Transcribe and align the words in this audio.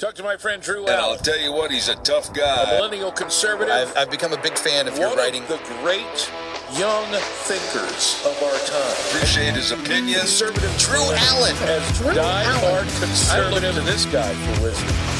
Talk 0.00 0.14
to 0.14 0.22
my 0.22 0.38
friend 0.38 0.62
Drew 0.62 0.86
And 0.86 0.96
I'll 0.96 1.18
tell 1.18 1.38
you 1.38 1.52
what, 1.52 1.70
he's 1.70 1.88
a 1.90 1.94
tough 1.96 2.32
guy. 2.32 2.62
a 2.70 2.74
millennial 2.76 3.12
conservative. 3.12 3.74
I've, 3.74 3.94
I've 3.94 4.10
become 4.10 4.32
a 4.32 4.40
big 4.40 4.56
fan 4.56 4.88
of 4.88 4.96
your 4.96 5.14
writing. 5.14 5.42
of 5.42 5.48
the 5.48 5.60
great 5.82 6.32
young 6.72 7.04
thinkers 7.44 8.16
of 8.24 8.42
our 8.42 8.58
time. 8.66 8.96
Appreciate 9.10 9.52
his 9.52 9.72
opinion. 9.72 10.20
Conservative 10.20 10.74
Drew 10.78 11.02
Allen. 11.02 11.54
as 11.64 11.98
Drew 11.98 12.14
die-hard 12.14 12.64
Allen. 12.64 12.88
conservative. 12.98 13.62
I 13.62 13.66
look 13.66 13.74
to 13.74 13.80
this 13.82 14.06
guy 14.06 14.32
for 14.32 14.62
wisdom. 14.62 15.19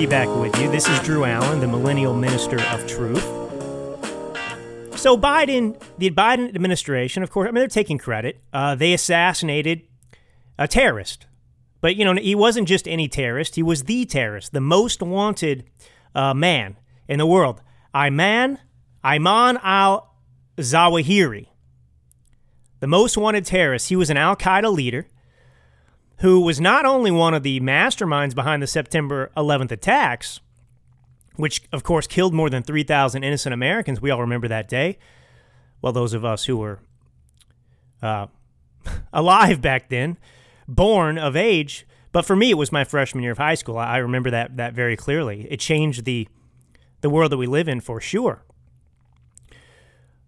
Be 0.00 0.06
back 0.06 0.34
with 0.36 0.58
you. 0.58 0.70
This 0.70 0.88
is 0.88 0.98
Drew 1.00 1.26
Allen, 1.26 1.60
the 1.60 1.68
Millennial 1.68 2.14
Minister 2.14 2.58
of 2.58 2.86
Truth. 2.86 3.22
So, 4.96 5.14
Biden, 5.18 5.78
the 5.98 6.10
Biden 6.10 6.54
administration, 6.54 7.22
of 7.22 7.30
course, 7.30 7.48
I 7.48 7.50
mean, 7.50 7.60
they're 7.60 7.68
taking 7.68 7.98
credit. 7.98 8.40
Uh, 8.50 8.74
they 8.74 8.94
assassinated 8.94 9.82
a 10.58 10.66
terrorist. 10.66 11.26
But, 11.82 11.96
you 11.96 12.06
know, 12.06 12.14
he 12.14 12.34
wasn't 12.34 12.66
just 12.66 12.88
any 12.88 13.08
terrorist, 13.08 13.56
he 13.56 13.62
was 13.62 13.84
the 13.84 14.06
terrorist, 14.06 14.54
the 14.54 14.60
most 14.62 15.02
wanted 15.02 15.64
uh, 16.14 16.32
man 16.32 16.78
in 17.06 17.18
the 17.18 17.26
world. 17.26 17.60
Ayman, 17.94 18.56
Ayman 19.04 19.60
al 19.62 20.14
Zawahiri. 20.56 21.48
The 22.78 22.86
most 22.86 23.18
wanted 23.18 23.44
terrorist. 23.44 23.90
He 23.90 23.96
was 23.96 24.08
an 24.08 24.16
Al 24.16 24.34
Qaeda 24.34 24.72
leader 24.72 25.08
who 26.20 26.40
was 26.40 26.60
not 26.60 26.84
only 26.84 27.10
one 27.10 27.34
of 27.34 27.42
the 27.42 27.60
masterminds 27.60 28.34
behind 28.34 28.62
the 28.62 28.66
September 28.66 29.30
11th 29.36 29.70
attacks, 29.70 30.40
which 31.36 31.62
of 31.72 31.82
course 31.82 32.06
killed 32.06 32.34
more 32.34 32.50
than 32.50 32.62
3,000 32.62 33.24
innocent 33.24 33.54
Americans. 33.54 34.00
We 34.00 34.10
all 34.10 34.20
remember 34.20 34.48
that 34.48 34.68
day. 34.68 34.98
Well, 35.80 35.92
those 35.92 36.12
of 36.12 36.24
us 36.24 36.44
who 36.44 36.58
were 36.58 36.78
uh, 38.02 38.26
alive 39.12 39.62
back 39.62 39.88
then, 39.88 40.18
born 40.68 41.16
of 41.16 41.36
age. 41.36 41.86
But 42.12 42.26
for 42.26 42.36
me, 42.36 42.50
it 42.50 42.58
was 42.58 42.70
my 42.70 42.84
freshman 42.84 43.22
year 43.22 43.32
of 43.32 43.38
high 43.38 43.54
school. 43.54 43.78
I 43.78 43.98
remember 43.98 44.30
that 44.30 44.56
that 44.56 44.74
very 44.74 44.96
clearly. 44.96 45.46
It 45.50 45.60
changed 45.60 46.04
the 46.04 46.28
the 47.00 47.08
world 47.08 47.32
that 47.32 47.38
we 47.38 47.46
live 47.46 47.68
in 47.68 47.80
for 47.80 48.00
sure. 48.00 48.44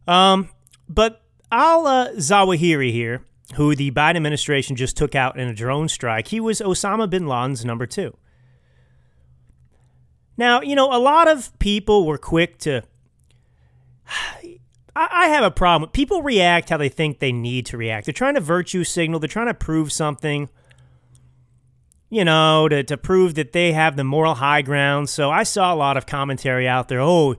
Um, 0.07 0.49
but 0.89 1.23
Al 1.51 1.87
uh, 1.87 2.11
Zawahiri 2.13 2.93
here, 2.93 3.25
who 3.55 3.75
the 3.75 3.91
Biden 3.91 4.17
administration 4.17 4.77
just 4.77 4.97
took 4.97 5.15
out 5.15 5.39
in 5.39 5.49
a 5.49 5.55
drone 5.55 5.89
strike, 5.89 6.29
he 6.29 6.41
was 6.41 6.61
Osama 6.61 7.09
bin 7.09 7.27
Laden's 7.27 7.65
number 7.65 7.87
two. 7.87 8.17
Now, 10.37 10.61
you 10.61 10.75
know, 10.75 10.93
a 10.93 10.99
lot 10.99 11.29
of 11.29 11.57
people 11.59 12.07
were 12.07 12.19
quick 12.19 12.59
to. 12.61 12.83
I 14.95 15.29
have 15.29 15.43
a 15.43 15.51
problem. 15.51 15.91
People 15.91 16.23
react 16.23 16.69
how 16.69 16.77
they 16.77 16.91
think 16.91 17.19
they 17.19 17.33
need 17.33 17.65
to 17.67 17.79
react. 17.79 18.05
They're 18.05 18.13
trying 18.13 18.35
to 18.35 18.43
virtue 18.43 18.85
signal, 18.85 19.21
they're 19.21 19.29
trying 19.29 19.47
to 19.47 19.55
prove 19.55 19.91
something, 19.91 20.51
you 22.11 22.27
know, 22.27 22.69
to, 22.69 22.85
to 22.85 22.99
prove 22.99 23.35
that 23.37 23.53
they 23.53 23.73
have 23.73 23.97
the 23.97 24.05
moral 24.05 24.35
high 24.35 24.61
ground. 24.61 25.09
So 25.09 25.31
I 25.31 25.45
saw 25.45 25.73
a 25.73 25.77
lot 25.77 25.97
of 25.97 26.05
commentary 26.05 26.69
out 26.69 26.89
there. 26.89 27.01
Oh, 27.01 27.37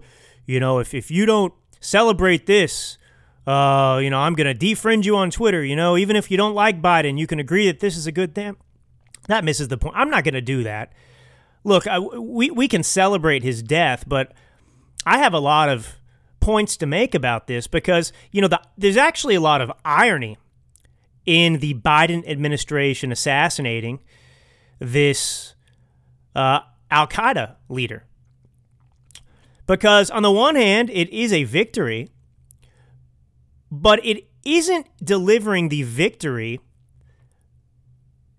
you 0.48 0.60
know, 0.60 0.80
if, 0.80 0.96
if 0.96 1.12
you 1.12 1.28
don't 1.28 1.54
celebrate 1.80 2.48
this, 2.48 2.98
uh, 3.46 4.00
you 4.02 4.10
know, 4.10 4.20
I'm 4.20 4.34
going 4.34 4.58
to 4.58 4.66
defriend 4.66 5.04
you 5.06 5.16
on 5.18 5.32
Twitter. 5.32 5.64
You 5.64 5.76
know, 5.76 5.98
even 5.98 6.16
if 6.16 6.32
you 6.32 6.38
don't 6.38 6.54
like 6.54 6.82
Biden, 6.82 7.18
you 7.18 7.28
can 7.28 7.40
agree 7.40 7.68
that 7.68 7.80
this 7.80 7.98
is 7.98 8.08
a 8.08 8.12
good 8.12 8.34
thing. 8.34 8.56
That 9.28 9.44
misses 9.44 9.68
the 9.68 9.78
point. 9.78 9.96
I'm 9.98 10.10
not 10.10 10.24
going 10.24 10.34
to 10.34 10.42
do 10.42 10.64
that. 10.64 10.94
Look, 11.64 11.88
I, 11.88 12.00
we, 12.00 12.52
we 12.52 12.68
can 12.68 12.84
celebrate 12.84 13.44
his 13.44 13.64
death, 13.64 14.04
but 14.08 14.34
I 15.06 15.18
have 15.20 15.34
a 15.34 15.40
lot 15.40 15.70
of 15.70 15.96
points 16.40 16.76
to 16.78 16.86
make 16.86 17.16
about 17.16 17.48
this 17.48 17.68
because, 17.68 18.12
you 18.32 18.42
know, 18.42 18.50
the, 18.50 18.62
there's 18.78 18.98
actually 18.98 19.36
a 19.36 19.42
lot 19.42 19.62
of 19.62 19.72
irony 19.86 20.38
in 21.26 21.60
the 21.60 21.74
Biden 21.76 22.28
administration 22.30 23.12
assassinating 23.12 24.02
this 24.80 25.56
uh, 26.36 26.60
Al 26.92 27.08
Qaeda 27.08 27.56
leader. 27.70 28.04
Because, 29.66 30.12
on 30.12 30.24
the 30.24 30.32
one 30.32 30.56
hand, 30.56 30.90
it 30.90 31.10
is 31.10 31.32
a 31.32 31.46
victory, 31.46 32.10
but 33.74 34.06
it 34.06 34.28
isn't 34.46 34.86
delivering 35.04 35.70
the 35.70 35.82
victory 35.82 36.60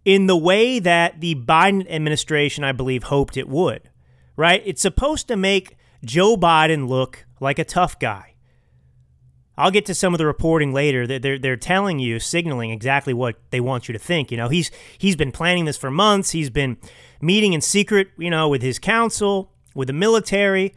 in 0.04 0.28
the 0.28 0.36
way 0.36 0.78
that 0.78 1.20
the 1.20 1.34
Biden 1.34 1.90
administration, 1.90 2.62
I 2.62 2.70
believe, 2.70 3.04
hoped 3.04 3.36
it 3.36 3.48
would, 3.48 3.90
right? 4.36 4.62
It's 4.64 4.80
supposed 4.80 5.26
to 5.28 5.36
make 5.36 5.76
Joe 6.04 6.36
Biden 6.36 6.88
look 6.88 7.26
like 7.40 7.58
a 7.58 7.64
tough 7.64 7.98
guy. 7.98 8.34
I'll 9.58 9.72
get 9.72 9.86
to 9.86 9.94
some 9.94 10.14
of 10.14 10.18
the 10.18 10.26
reporting 10.26 10.72
later. 10.72 11.04
They're, 11.04 11.18
they're, 11.18 11.38
they're 11.38 11.56
telling 11.56 11.98
you, 11.98 12.20
signaling 12.20 12.70
exactly 12.70 13.12
what 13.12 13.36
they 13.50 13.60
want 13.60 13.88
you 13.88 13.92
to 13.92 13.98
think. 13.98 14.30
You 14.30 14.36
know, 14.36 14.48
he's 14.48 14.70
he's 14.98 15.16
been 15.16 15.32
planning 15.32 15.64
this 15.64 15.76
for 15.76 15.90
months. 15.90 16.30
He's 16.30 16.50
been 16.50 16.76
meeting 17.20 17.54
in 17.54 17.60
secret, 17.60 18.08
you 18.18 18.30
know, 18.30 18.48
with 18.48 18.62
his 18.62 18.78
counsel, 18.78 19.52
with 19.74 19.88
the 19.88 19.94
military. 19.94 20.74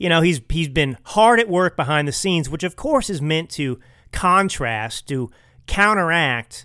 You 0.00 0.08
know, 0.08 0.22
he's 0.22 0.40
he's 0.48 0.68
been 0.68 0.96
hard 1.04 1.40
at 1.40 1.48
work 1.48 1.76
behind 1.76 2.08
the 2.08 2.12
scenes, 2.12 2.48
which 2.48 2.64
of 2.64 2.74
course 2.74 3.10
is 3.10 3.20
meant 3.20 3.50
to 3.50 3.78
contrast, 4.12 5.06
to 5.08 5.30
counteract 5.66 6.64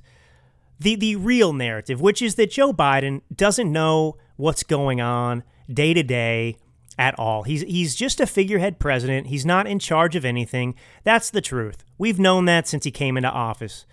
the 0.79 0.95
the 0.95 1.17
real 1.17 1.51
narrative, 1.51 1.99
which 1.99 2.21
is 2.21 2.35
that 2.35 2.51
Joe 2.51 2.71
Biden 2.71 3.21
doesn't 3.35 3.69
know 3.69 4.15
what's 4.37 4.63
going 4.63 5.01
on 5.01 5.43
day 5.69 5.93
to 5.93 6.01
day 6.01 6.55
at 6.97 7.19
all. 7.19 7.43
He's 7.43 7.63
he's 7.63 7.93
just 7.93 8.21
a 8.21 8.25
figurehead 8.25 8.79
president. 8.79 9.27
He's 9.27 9.45
not 9.45 9.67
in 9.67 9.79
charge 9.79 10.15
of 10.15 10.23
anything. 10.23 10.73
That's 11.03 11.29
the 11.29 11.41
truth. 11.41 11.83
We've 11.97 12.17
known 12.17 12.45
that 12.45 12.69
since 12.69 12.85
he 12.85 12.91
came 12.91 13.17
into 13.17 13.29
office. 13.29 13.85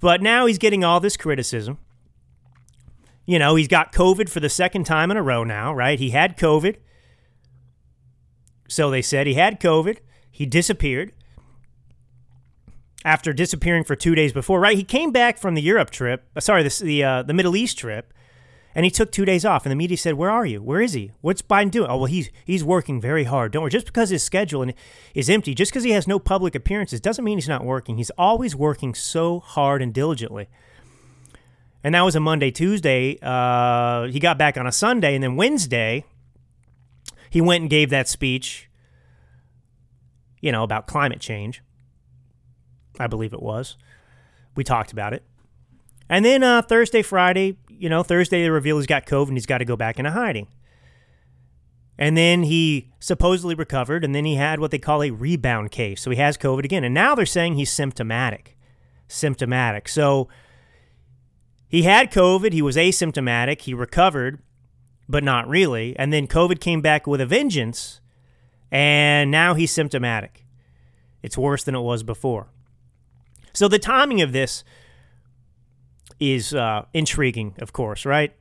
But 0.00 0.22
now 0.22 0.46
he's 0.46 0.56
getting 0.56 0.82
all 0.82 0.98
this 0.98 1.18
criticism. 1.18 1.76
You 3.26 3.38
know, 3.38 3.54
he's 3.54 3.68
got 3.68 3.92
COVID 3.92 4.30
for 4.30 4.40
the 4.40 4.48
second 4.48 4.84
time 4.84 5.10
in 5.10 5.18
a 5.18 5.22
row 5.22 5.44
now, 5.44 5.74
right? 5.74 5.98
He 5.98 6.10
had 6.10 6.38
COVID. 6.38 6.76
So 8.68 8.90
they 8.90 9.02
said 9.02 9.26
he 9.26 9.34
had 9.34 9.60
COVID. 9.60 9.98
He 10.30 10.46
disappeared 10.46 11.12
after 13.04 13.32
disappearing 13.32 13.84
for 13.84 13.94
two 13.96 14.14
days 14.14 14.32
before. 14.32 14.60
Right? 14.60 14.76
He 14.76 14.84
came 14.84 15.12
back 15.12 15.38
from 15.38 15.54
the 15.54 15.62
Europe 15.62 15.90
trip. 15.90 16.24
uh, 16.36 16.40
Sorry, 16.40 16.62
the 16.62 17.04
uh, 17.04 17.22
the 17.22 17.32
Middle 17.34 17.56
East 17.56 17.78
trip, 17.78 18.12
and 18.74 18.84
he 18.84 18.90
took 18.90 19.12
two 19.12 19.24
days 19.24 19.44
off. 19.44 19.64
And 19.64 19.70
the 19.70 19.76
media 19.76 19.96
said, 19.96 20.14
"Where 20.14 20.30
are 20.30 20.44
you? 20.44 20.62
Where 20.62 20.80
is 20.80 20.92
he? 20.92 21.12
What's 21.20 21.42
Biden 21.42 21.70
doing?" 21.70 21.88
Oh 21.88 21.96
well, 21.98 22.06
he's 22.06 22.30
he's 22.44 22.64
working 22.64 23.00
very 23.00 23.24
hard. 23.24 23.52
Don't 23.52 23.62
worry. 23.62 23.70
Just 23.70 23.86
because 23.86 24.10
his 24.10 24.22
schedule 24.22 24.66
is 25.14 25.30
empty, 25.30 25.54
just 25.54 25.70
because 25.70 25.84
he 25.84 25.92
has 25.92 26.06
no 26.06 26.18
public 26.18 26.54
appearances, 26.54 27.00
doesn't 27.00 27.24
mean 27.24 27.38
he's 27.38 27.48
not 27.48 27.64
working. 27.64 27.96
He's 27.96 28.10
always 28.18 28.56
working 28.56 28.94
so 28.94 29.40
hard 29.40 29.80
and 29.82 29.94
diligently. 29.94 30.48
And 31.84 31.94
that 31.94 32.00
was 32.02 32.16
a 32.16 32.20
Monday, 32.20 32.50
Tuesday. 32.50 33.16
Uh, 33.22 34.08
he 34.08 34.18
got 34.18 34.38
back 34.38 34.58
on 34.58 34.66
a 34.66 34.72
Sunday, 34.72 35.14
and 35.14 35.22
then 35.22 35.36
Wednesday, 35.36 36.04
he 37.30 37.40
went 37.40 37.62
and 37.62 37.70
gave 37.70 37.90
that 37.90 38.08
speech. 38.08 38.68
You 40.40 40.52
know 40.52 40.62
about 40.62 40.86
climate 40.86 41.20
change. 41.20 41.62
I 42.98 43.06
believe 43.06 43.32
it 43.32 43.42
was. 43.42 43.76
We 44.54 44.64
talked 44.64 44.92
about 44.92 45.12
it. 45.12 45.24
And 46.08 46.24
then 46.24 46.42
uh, 46.42 46.62
Thursday, 46.62 47.02
Friday, 47.02 47.58
you 47.68 47.88
know, 47.88 48.02
Thursday 48.02 48.42
they 48.42 48.50
reveal 48.50 48.78
he's 48.78 48.86
got 48.86 49.06
COVID 49.06 49.28
and 49.28 49.36
he's 49.36 49.46
got 49.46 49.58
to 49.58 49.64
go 49.64 49.76
back 49.76 49.98
into 49.98 50.12
hiding. 50.12 50.48
And 51.98 52.16
then 52.16 52.42
he 52.42 52.92
supposedly 53.00 53.54
recovered, 53.54 54.04
and 54.04 54.14
then 54.14 54.26
he 54.26 54.34
had 54.34 54.60
what 54.60 54.70
they 54.70 54.78
call 54.78 55.02
a 55.02 55.10
rebound 55.10 55.70
case. 55.70 56.02
So 56.02 56.10
he 56.10 56.18
has 56.18 56.36
COVID 56.36 56.64
again. 56.64 56.84
And 56.84 56.94
now 56.94 57.14
they're 57.14 57.24
saying 57.24 57.54
he's 57.54 57.70
symptomatic. 57.70 58.56
Symptomatic. 59.08 59.88
So 59.88 60.28
he 61.68 61.82
had 61.82 62.12
COVID, 62.12 62.52
he 62.52 62.62
was 62.62 62.76
asymptomatic, 62.76 63.62
he 63.62 63.72
recovered, 63.72 64.40
but 65.08 65.24
not 65.24 65.48
really. 65.48 65.96
And 65.98 66.12
then 66.12 66.26
COVID 66.26 66.60
came 66.60 66.80
back 66.80 67.06
with 67.06 67.20
a 67.20 67.26
vengeance, 67.26 68.00
and 68.70 69.30
now 69.30 69.54
he's 69.54 69.70
symptomatic. 69.70 70.44
It's 71.22 71.38
worse 71.38 71.64
than 71.64 71.74
it 71.74 71.80
was 71.80 72.02
before. 72.02 72.48
So 73.52 73.68
the 73.68 73.78
timing 73.78 74.20
of 74.20 74.32
this 74.32 74.64
is 76.20 76.54
uh, 76.54 76.84
intriguing, 76.92 77.54
of 77.60 77.72
course, 77.72 78.04
right? 78.04 78.34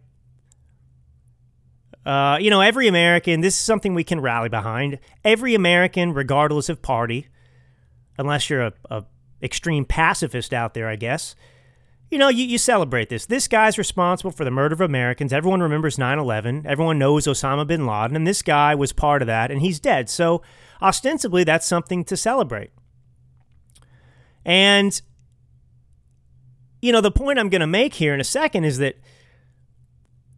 Uh, 2.05 2.37
you 2.39 2.49
know, 2.49 2.61
every 2.61 2.87
American, 2.87 3.41
this 3.41 3.55
is 3.55 3.59
something 3.59 3.93
we 3.93 4.03
can 4.03 4.21
rally 4.21 4.49
behind. 4.49 4.99
Every 5.23 5.55
American, 5.55 6.13
regardless 6.13 6.69
of 6.69 6.81
party, 6.81 7.27
unless 8.17 8.49
you're 8.49 8.61
a, 8.61 8.73
a 8.91 9.05
extreme 9.41 9.85
pacifist 9.85 10.53
out 10.53 10.73
there, 10.73 10.87
I 10.87 10.95
guess, 10.95 11.35
you 12.11 12.17
know, 12.17 12.29
you, 12.29 12.45
you 12.45 12.57
celebrate 12.57 13.09
this. 13.09 13.25
This 13.25 13.47
guy's 13.47 13.77
responsible 13.77 14.31
for 14.31 14.45
the 14.45 14.51
murder 14.51 14.73
of 14.73 14.81
Americans. 14.81 15.33
Everyone 15.33 15.61
remembers 15.61 15.97
9 15.97 16.19
11. 16.19 16.65
Everyone 16.67 16.99
knows 16.99 17.25
Osama 17.25 17.65
bin 17.65 17.85
Laden, 17.85 18.15
and 18.15 18.27
this 18.27 18.41
guy 18.41 18.75
was 18.75 18.93
part 18.93 19.21
of 19.21 19.27
that, 19.27 19.51
and 19.51 19.61
he's 19.61 19.79
dead. 19.79 20.09
So, 20.09 20.41
ostensibly, 20.81 21.43
that's 21.43 21.65
something 21.65 22.03
to 22.05 22.15
celebrate. 22.15 22.71
And, 24.45 25.01
you 26.81 26.91
know, 26.91 27.01
the 27.01 27.11
point 27.11 27.39
I'm 27.39 27.49
going 27.49 27.61
to 27.61 27.67
make 27.67 27.95
here 27.95 28.13
in 28.13 28.19
a 28.19 28.25
second 28.25 28.65
is 28.65 28.77
that 28.77 28.97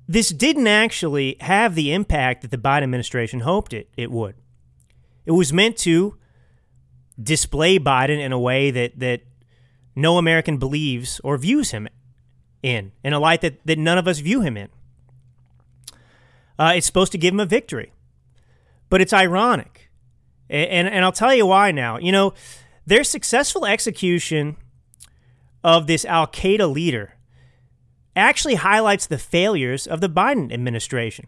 this 0.07 0.29
didn't 0.29 0.67
actually 0.67 1.35
have 1.41 1.75
the 1.75 1.91
impact 1.91 2.43
that 2.43 2.51
the 2.51 2.57
Biden 2.57 2.83
administration 2.83 3.41
hoped 3.41 3.73
it, 3.73 3.89
it 3.97 4.09
would. 4.09 4.35
It 5.25 5.31
was 5.31 5.51
meant 5.51 5.75
to 5.79 6.17
display 7.21 7.77
Biden 7.77 8.23
in 8.23 8.31
a 8.31 8.39
way 8.39 8.71
that, 8.71 8.97
that 8.99 9.21
no 9.97 10.17
American 10.17 10.57
believes 10.57 11.19
or 11.23 11.37
views 11.37 11.71
him 11.71 11.87
in, 12.61 12.91
in 13.03 13.13
a 13.13 13.19
light 13.19 13.41
that, 13.41 13.59
that 13.65 13.79
none 13.79 13.97
of 13.97 14.07
us 14.07 14.19
view 14.19 14.41
him 14.41 14.55
in. 14.55 14.69
Uh, 16.59 16.73
it's 16.75 16.85
supposed 16.85 17.11
to 17.11 17.17
give 17.17 17.33
him 17.33 17.39
a 17.39 17.45
victory. 17.45 17.91
But 18.89 19.01
it's 19.01 19.11
ironic. 19.11 19.89
And, 20.49 20.69
and, 20.69 20.87
and 20.87 21.03
I'll 21.03 21.11
tell 21.11 21.33
you 21.33 21.47
why 21.47 21.71
now. 21.71 21.97
You 21.97 22.11
know, 22.11 22.33
their 22.85 23.03
successful 23.03 23.65
execution 23.65 24.55
of 25.63 25.87
this 25.87 26.05
Al 26.05 26.27
Qaeda 26.27 26.71
leader 26.71 27.15
actually 28.15 28.55
highlights 28.55 29.07
the 29.07 29.17
failures 29.17 29.87
of 29.87 29.99
the 29.99 30.09
Biden 30.09 30.53
administration. 30.53 31.27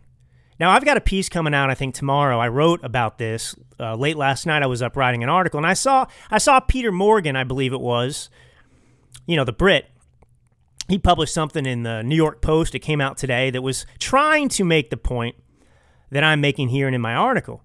Now, 0.60 0.72
I've 0.72 0.86
got 0.86 0.98
a 0.98 1.02
piece 1.02 1.30
coming 1.30 1.54
out, 1.54 1.70
I 1.70 1.76
think 1.76 1.96
tomorrow. 1.96 2.38
I 2.40 2.50
wrote 2.50 2.84
about 2.84 3.18
this 3.18 3.56
uh, 3.80 3.96
late 3.96 4.18
last 4.18 4.46
night. 4.46 4.62
I 4.62 4.68
was 4.68 4.82
up 4.82 4.96
writing 4.96 5.24
an 5.24 5.30
article, 5.30 5.58
and 5.58 5.66
I 5.66 5.74
saw 5.74 6.06
I 6.30 6.38
saw 6.38 6.60
Piers 6.60 6.94
Morgan, 6.94 7.36
I 7.36 7.46
believe 7.46 7.72
it 7.72 7.80
was, 7.80 8.30
you 9.30 9.36
know, 9.36 9.46
the 9.46 9.54
Brit. 9.54 9.86
He 10.88 10.98
published 10.98 11.36
something 11.36 11.68
in 11.68 11.84
the 11.84 12.02
New 12.02 12.16
York 12.16 12.42
Post. 12.42 12.74
It 12.74 12.80
came 12.80 13.00
out 13.00 13.16
today 13.16 13.52
that 13.52 13.62
was 13.62 13.86
trying 14.00 14.50
to 14.50 14.64
make 14.64 14.90
the 14.90 14.98
point 14.98 15.36
that 16.10 16.24
I'm 16.24 16.42
making 16.42 16.70
here 16.70 16.88
and 16.88 16.96
in 16.96 17.02
my 17.02 17.14
article. 17.14 17.62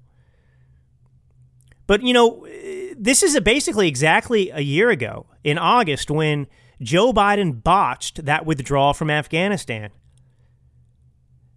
But 1.87 2.03
you 2.03 2.13
know, 2.13 2.47
this 2.95 3.23
is 3.23 3.41
basically 3.41 3.89
exactly 3.89 4.51
a 4.51 4.61
year 4.61 4.91
ago 4.91 5.25
in 5.43 5.57
August 5.57 6.11
when 6.11 6.49
Joe 6.83 7.15
Biden 7.15 7.65
botched 7.65 8.27
that 8.27 8.45
withdrawal 8.45 8.93
from 8.93 9.09
Afghanistan. 9.09 9.89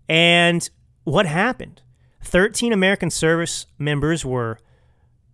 And 0.08 0.70
what 1.04 1.26
happened? 1.26 1.82
13 2.24 2.72
American 2.72 3.10
service 3.10 3.66
members 3.78 4.24
were 4.24 4.58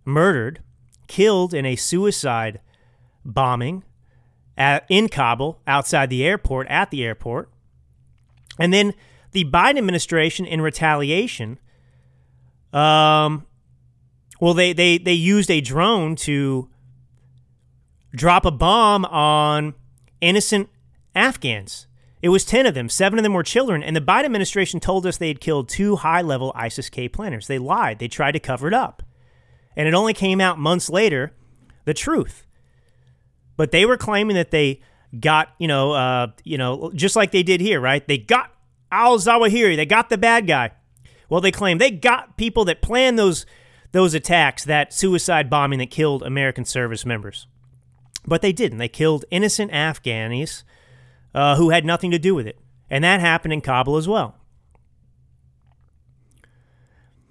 murdered, 0.04 0.64
killed 1.06 1.54
in 1.54 1.64
a 1.64 1.76
suicide 1.76 2.60
bombing 3.24 3.84
at, 4.56 4.84
in 4.88 5.08
Kabul, 5.08 5.60
outside 5.66 6.10
the 6.10 6.24
airport, 6.24 6.66
at 6.68 6.90
the 6.90 7.04
airport. 7.04 7.50
And 8.58 8.72
then 8.72 8.94
the 9.32 9.44
Biden 9.44 9.78
administration, 9.78 10.46
in 10.46 10.60
retaliation, 10.60 11.58
um, 12.72 13.46
well, 14.40 14.54
they, 14.54 14.72
they, 14.72 14.98
they 14.98 15.12
used 15.12 15.50
a 15.50 15.60
drone 15.60 16.16
to 16.16 16.68
drop 18.14 18.44
a 18.44 18.50
bomb 18.50 19.04
on 19.06 19.74
innocent 20.20 20.68
Afghans. 21.14 21.86
It 22.22 22.30
was 22.30 22.44
10 22.44 22.66
of 22.66 22.74
them. 22.74 22.88
Seven 22.88 23.18
of 23.18 23.22
them 23.22 23.34
were 23.34 23.42
children. 23.42 23.82
And 23.82 23.94
the 23.94 24.00
Biden 24.00 24.24
administration 24.24 24.80
told 24.80 25.06
us 25.06 25.18
they 25.18 25.28
had 25.28 25.40
killed 25.40 25.68
two 25.68 25.96
high 25.96 26.22
level 26.22 26.52
ISIS 26.54 26.88
K 26.88 27.08
planners. 27.08 27.46
They 27.46 27.58
lied. 27.58 27.98
They 27.98 28.08
tried 28.08 28.32
to 28.32 28.40
cover 28.40 28.66
it 28.66 28.74
up. 28.74 29.02
And 29.76 29.86
it 29.86 29.94
only 29.94 30.14
came 30.14 30.40
out 30.40 30.58
months 30.58 30.88
later 30.88 31.32
the 31.84 31.94
truth. 31.94 32.46
But 33.56 33.70
they 33.70 33.86
were 33.86 33.96
claiming 33.96 34.36
that 34.36 34.50
they 34.50 34.80
got, 35.18 35.54
you 35.58 35.68
know, 35.68 35.92
uh, 35.92 36.28
you 36.42 36.58
know, 36.58 36.90
just 36.94 37.16
like 37.16 37.30
they 37.30 37.42
did 37.42 37.60
here, 37.60 37.80
right? 37.80 38.06
They 38.06 38.18
got 38.18 38.52
al 38.90 39.18
Zawahiri. 39.18 39.76
They 39.76 39.86
got 39.86 40.08
the 40.08 40.18
bad 40.18 40.46
guy. 40.46 40.72
Well, 41.28 41.40
they 41.40 41.52
claim 41.52 41.78
they 41.78 41.90
got 41.90 42.36
people 42.36 42.64
that 42.66 42.82
planned 42.82 43.18
those 43.18 43.46
those 43.92 44.12
attacks, 44.12 44.64
that 44.64 44.92
suicide 44.92 45.48
bombing 45.48 45.78
that 45.78 45.90
killed 45.90 46.24
American 46.24 46.64
service 46.64 47.06
members. 47.06 47.46
But 48.26 48.42
they 48.42 48.52
didn't. 48.52 48.78
They 48.78 48.88
killed 48.88 49.24
innocent 49.30 49.70
Afghanis 49.70 50.64
uh, 51.34 51.56
who 51.56 51.70
had 51.70 51.84
nothing 51.84 52.10
to 52.10 52.18
do 52.18 52.34
with 52.34 52.46
it. 52.46 52.58
And 52.90 53.04
that 53.04 53.20
happened 53.20 53.52
in 53.52 53.60
Kabul 53.60 53.96
as 53.96 54.08
well. 54.08 54.36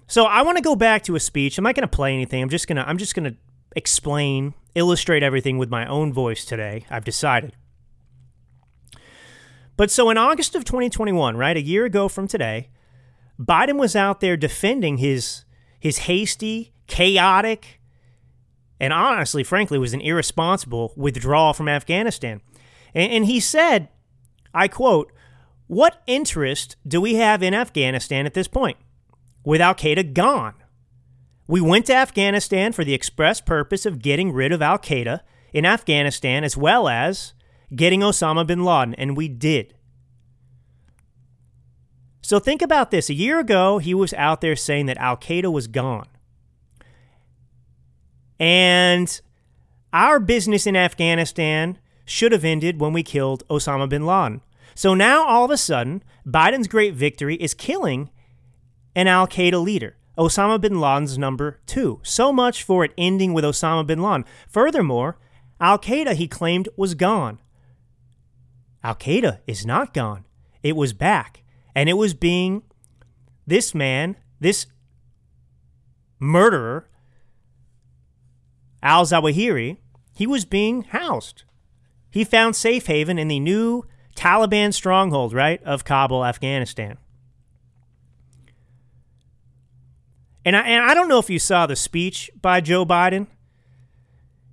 So 0.06 0.24
I 0.24 0.42
want 0.42 0.56
to 0.56 0.62
go 0.62 0.76
back 0.76 1.02
to 1.04 1.16
a 1.16 1.20
speech. 1.20 1.58
I'm 1.58 1.64
not 1.64 1.74
going 1.74 1.88
to 1.88 1.96
play 1.96 2.12
anything. 2.14 2.42
I'm 2.42 2.48
just 2.48 2.66
going 2.66 2.76
to 2.76 2.88
I'm 2.88 2.98
just 2.98 3.14
going 3.14 3.24
to 3.30 3.36
explain, 3.74 4.54
illustrate 4.74 5.22
everything 5.22 5.58
with 5.58 5.70
my 5.70 5.86
own 5.86 6.12
voice 6.12 6.44
today. 6.44 6.86
I've 6.90 7.04
decided. 7.04 7.52
But 9.76 9.90
so 9.90 10.10
in 10.10 10.18
August 10.18 10.54
of 10.54 10.64
2021, 10.64 11.36
right, 11.36 11.56
a 11.56 11.62
year 11.62 11.84
ago 11.84 12.08
from 12.08 12.28
today, 12.28 12.70
Biden 13.38 13.78
was 13.78 13.96
out 13.96 14.20
there 14.20 14.36
defending 14.36 14.98
his 14.98 15.44
his 15.80 15.98
hasty, 15.98 16.72
chaotic, 16.86 17.80
and 18.80 18.92
honestly, 18.92 19.44
frankly, 19.44 19.78
was 19.78 19.92
an 19.92 20.00
irresponsible 20.00 20.92
withdrawal 20.96 21.52
from 21.52 21.68
Afghanistan. 21.68 22.40
And, 22.94 23.12
and 23.12 23.24
he 23.26 23.40
said, 23.40 23.88
I 24.52 24.68
quote, 24.68 25.12
What 25.66 26.02
interest 26.06 26.76
do 26.86 27.00
we 27.00 27.14
have 27.14 27.42
in 27.42 27.54
Afghanistan 27.54 28.26
at 28.26 28.34
this 28.34 28.48
point? 28.48 28.78
With 29.44 29.60
Al 29.60 29.74
Qaeda 29.74 30.14
gone. 30.14 30.54
We 31.46 31.60
went 31.60 31.86
to 31.86 31.94
Afghanistan 31.94 32.72
for 32.72 32.84
the 32.84 32.94
express 32.94 33.40
purpose 33.40 33.84
of 33.84 34.00
getting 34.00 34.32
rid 34.32 34.52
of 34.52 34.62
Al 34.62 34.78
Qaeda 34.78 35.20
in 35.52 35.66
Afghanistan 35.66 36.42
as 36.42 36.56
well 36.56 36.88
as 36.88 37.34
getting 37.74 38.00
Osama 38.00 38.46
bin 38.46 38.64
Laden, 38.64 38.94
and 38.94 39.16
we 39.16 39.28
did. 39.28 39.74
So 42.22 42.38
think 42.38 42.62
about 42.62 42.90
this. 42.90 43.10
A 43.10 43.14
year 43.14 43.38
ago, 43.38 43.78
he 43.78 43.92
was 43.92 44.14
out 44.14 44.40
there 44.40 44.56
saying 44.56 44.86
that 44.86 44.96
Al 44.96 45.16
Qaeda 45.16 45.52
was 45.52 45.66
gone. 45.66 46.08
And 48.40 49.20
our 49.92 50.18
business 50.18 50.66
in 50.66 50.76
Afghanistan 50.76 51.78
should 52.06 52.32
have 52.32 52.44
ended 52.44 52.80
when 52.80 52.92
we 52.92 53.02
killed 53.02 53.46
Osama 53.48 53.88
bin 53.88 54.06
Laden. 54.06 54.40
So 54.74 54.94
now 54.94 55.26
all 55.26 55.44
of 55.44 55.50
a 55.50 55.56
sudden, 55.56 56.02
Biden's 56.26 56.68
great 56.68 56.94
victory 56.94 57.36
is 57.36 57.54
killing 57.54 58.10
an 58.96 59.06
Al 59.06 59.28
Qaeda 59.28 59.62
leader. 59.62 59.96
Osama 60.16 60.60
bin 60.60 60.80
Laden's 60.80 61.18
number 61.18 61.60
two. 61.66 62.00
So 62.02 62.32
much 62.32 62.62
for 62.62 62.84
it 62.84 62.92
ending 62.96 63.32
with 63.32 63.44
Osama 63.44 63.86
bin 63.86 64.00
Laden. 64.00 64.24
Furthermore, 64.48 65.18
Al 65.60 65.78
Qaeda, 65.78 66.14
he 66.14 66.28
claimed, 66.28 66.68
was 66.76 66.94
gone. 66.94 67.38
Al 68.82 68.94
Qaeda 68.94 69.40
is 69.46 69.64
not 69.66 69.94
gone. 69.94 70.24
It 70.62 70.76
was 70.76 70.92
back. 70.92 71.42
And 71.74 71.88
it 71.88 71.94
was 71.94 72.14
being 72.14 72.62
this 73.46 73.74
man, 73.74 74.16
this 74.40 74.66
murderer, 76.20 76.88
Al 78.82 79.04
Zawahiri, 79.04 79.78
he 80.14 80.26
was 80.26 80.44
being 80.44 80.82
housed. 80.82 81.44
He 82.10 82.22
found 82.22 82.54
safe 82.54 82.86
haven 82.86 83.18
in 83.18 83.28
the 83.28 83.40
new 83.40 83.84
Taliban 84.14 84.72
stronghold, 84.72 85.32
right, 85.32 85.60
of 85.64 85.84
Kabul, 85.84 86.24
Afghanistan. 86.24 86.98
And 90.44 90.56
I, 90.56 90.60
and 90.62 90.84
I 90.84 90.94
don't 90.94 91.08
know 91.08 91.18
if 91.18 91.30
you 91.30 91.38
saw 91.38 91.66
the 91.66 91.76
speech 91.76 92.30
by 92.40 92.60
Joe 92.60 92.84
Biden. 92.84 93.26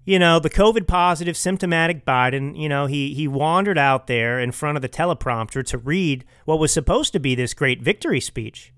You 0.04 0.18
know, 0.18 0.40
the 0.40 0.50
COVID 0.50 0.88
positive, 0.88 1.38
symptomatic 1.38 2.06
Biden, 2.06 2.58
you 2.58 2.68
know, 2.68 2.88
he, 2.88 3.14
he 3.14 3.28
wandered 3.28 3.78
out 3.78 4.08
there 4.08 4.40
in 4.40 4.52
front 4.52 4.76
of 4.76 4.82
the 4.82 4.90
teleprompter 4.90 5.64
to 5.68 5.78
read 5.78 6.26
what 6.46 6.60
was 6.60 6.72
supposed 6.74 7.14
to 7.14 7.20
be 7.20 7.36
this 7.36 7.54
great 7.54 7.82
victory 7.82 8.20
speech. 8.20 8.74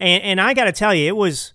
And, 0.00 0.22
and 0.22 0.40
I 0.40 0.54
got 0.54 0.64
to 0.64 0.72
tell 0.72 0.94
you, 0.94 1.06
it 1.06 1.16
was, 1.16 1.52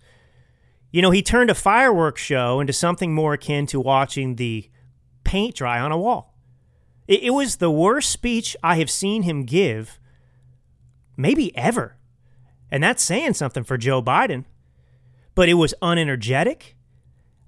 you 0.91 1.01
know, 1.01 1.11
he 1.11 1.23
turned 1.23 1.49
a 1.49 1.55
fireworks 1.55 2.21
show 2.21 2.59
into 2.59 2.73
something 2.73 3.15
more 3.15 3.33
akin 3.33 3.65
to 3.67 3.79
watching 3.79 4.35
the 4.35 4.69
paint 5.23 5.55
dry 5.55 5.79
on 5.79 5.91
a 5.91 5.97
wall. 5.97 6.35
It, 7.07 7.23
it 7.23 7.29
was 7.31 7.57
the 7.57 7.71
worst 7.71 8.11
speech 8.11 8.55
I 8.61 8.75
have 8.75 8.91
seen 8.91 9.23
him 9.23 9.43
give, 9.43 9.99
maybe 11.17 11.55
ever. 11.57 11.95
And 12.71 12.83
that's 12.83 13.03
saying 13.03 13.33
something 13.33 13.63
for 13.63 13.77
Joe 13.77 14.01
Biden. 14.01 14.45
But 15.35 15.49
it 15.49 15.55
was 15.55 15.73
unenergetic. 15.81 16.73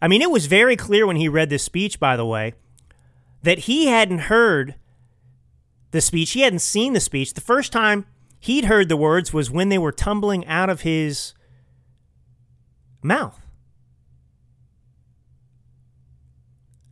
I 0.02 0.08
mean, 0.08 0.22
it 0.22 0.32
was 0.32 0.48
very 0.48 0.76
clear 0.76 1.06
when 1.06 1.18
he 1.18 1.28
read 1.28 1.50
this 1.50 1.64
speech, 1.64 2.00
by 2.00 2.16
the 2.16 2.26
way, 2.26 2.54
that 3.44 3.60
he 3.60 3.88
hadn't 3.88 4.20
heard 4.20 4.76
the 5.92 6.02
speech. 6.02 6.32
He 6.32 6.42
hadn't 6.42 6.60
seen 6.60 6.94
the 6.94 7.00
speech. 7.00 7.34
The 7.34 7.42
first 7.42 7.72
time 7.72 8.06
he'd 8.40 8.66
heard 8.66 8.90
the 8.90 8.98
words 8.98 9.32
was 9.32 9.52
when 9.52 9.70
they 9.70 9.78
were 9.78 9.92
tumbling 9.92 10.46
out 10.48 10.70
of 10.70 10.82
his 10.82 11.34
mouth. 13.04 13.40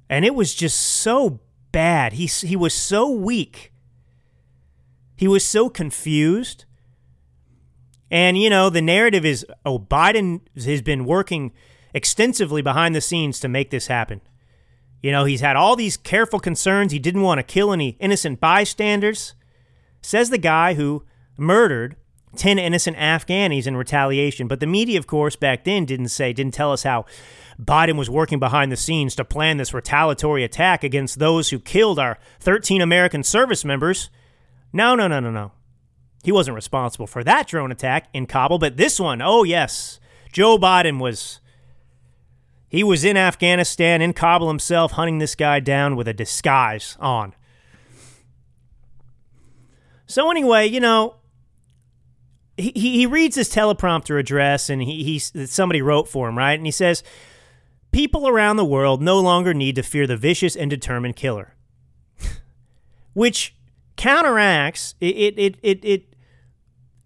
And 0.09 0.25
it 0.25 0.35
was 0.35 0.53
just 0.53 0.79
so 0.79 1.39
bad. 1.71 2.13
He, 2.13 2.25
he 2.25 2.55
was 2.55 2.73
so 2.73 3.09
weak. 3.09 3.71
He 5.15 5.27
was 5.27 5.45
so 5.45 5.69
confused. 5.69 6.65
And, 8.11 8.37
you 8.37 8.49
know, 8.49 8.69
the 8.69 8.81
narrative 8.81 9.25
is 9.25 9.45
oh, 9.65 9.79
Biden 9.79 10.41
has 10.55 10.81
been 10.81 11.05
working 11.05 11.51
extensively 11.93 12.61
behind 12.61 12.95
the 12.95 13.01
scenes 13.01 13.39
to 13.39 13.47
make 13.47 13.69
this 13.69 13.87
happen. 13.87 14.21
You 15.01 15.11
know, 15.11 15.25
he's 15.25 15.41
had 15.41 15.55
all 15.55 15.75
these 15.75 15.97
careful 15.97 16.39
concerns. 16.39 16.91
He 16.91 16.99
didn't 16.99 17.21
want 17.21 17.39
to 17.39 17.43
kill 17.43 17.71
any 17.71 17.97
innocent 17.99 18.39
bystanders. 18.39 19.33
Says 20.01 20.29
the 20.29 20.37
guy 20.37 20.73
who 20.73 21.03
murdered 21.37 21.95
10 22.35 22.59
innocent 22.59 22.97
Afghanis 22.97 23.65
in 23.65 23.77
retaliation. 23.77 24.47
But 24.47 24.59
the 24.59 24.67
media, 24.67 24.99
of 24.99 25.07
course, 25.07 25.35
back 25.35 25.63
then 25.63 25.85
didn't 25.85 26.09
say, 26.09 26.33
didn't 26.33 26.53
tell 26.53 26.71
us 26.71 26.83
how 26.83 27.05
Biden 27.61 27.97
was 27.97 28.09
working 28.09 28.39
behind 28.39 28.71
the 28.71 28.77
scenes 28.77 29.15
to 29.15 29.25
plan 29.25 29.57
this 29.57 29.73
retaliatory 29.73 30.43
attack 30.43 30.83
against 30.83 31.19
those 31.19 31.49
who 31.49 31.59
killed 31.59 31.99
our 31.99 32.17
13 32.39 32.81
American 32.81 33.23
service 33.23 33.65
members 33.65 34.09
No, 34.71 34.95
no, 34.95 35.07
no, 35.07 35.19
no, 35.19 35.31
no. 35.31 35.51
He 36.23 36.31
wasn't 36.31 36.55
responsible 36.55 37.07
for 37.07 37.23
that 37.23 37.47
drone 37.47 37.71
attack 37.71 38.07
in 38.13 38.25
Kabul, 38.25 38.59
but 38.59 38.77
this 38.77 38.99
one, 38.99 39.21
oh 39.21 39.43
yes. 39.43 39.99
Joe 40.31 40.57
Biden 40.57 40.99
was 40.99 41.39
he 42.67 42.83
was 42.83 43.03
in 43.03 43.17
Afghanistan 43.17 44.01
in 44.01 44.13
Kabul 44.13 44.47
himself 44.47 44.91
hunting 44.91 45.17
this 45.17 45.33
guy 45.33 45.59
down 45.59 45.95
with 45.95 46.07
a 46.07 46.13
disguise 46.13 46.97
on. 46.99 47.33
So 50.05 50.29
anyway, 50.29 50.67
you 50.67 50.79
know, 50.79 51.15
he, 52.57 52.71
he 52.71 53.05
reads 53.05 53.35
his 53.35 53.49
teleprompter 53.49 54.19
address 54.19 54.69
and 54.69 54.83
he, 54.83 55.03
he 55.03 55.19
somebody 55.19 55.81
wrote 55.81 56.07
for 56.07 56.29
him, 56.29 56.37
right? 56.37 56.57
And 56.57 56.65
he 56.65 56.71
says, 56.71 57.03
People 57.91 58.27
around 58.27 58.57
the 58.57 58.65
world 58.65 59.01
no 59.01 59.19
longer 59.19 59.53
need 59.53 59.75
to 59.75 59.83
fear 59.83 60.05
the 60.05 60.17
vicious 60.17 60.55
and 60.55 60.69
determined 60.69 61.15
killer. 61.15 61.55
Which 63.13 63.55
counteracts 63.99 64.95
it 65.01 65.37
it, 65.37 65.57
it 65.61 65.83
it 65.83 66.15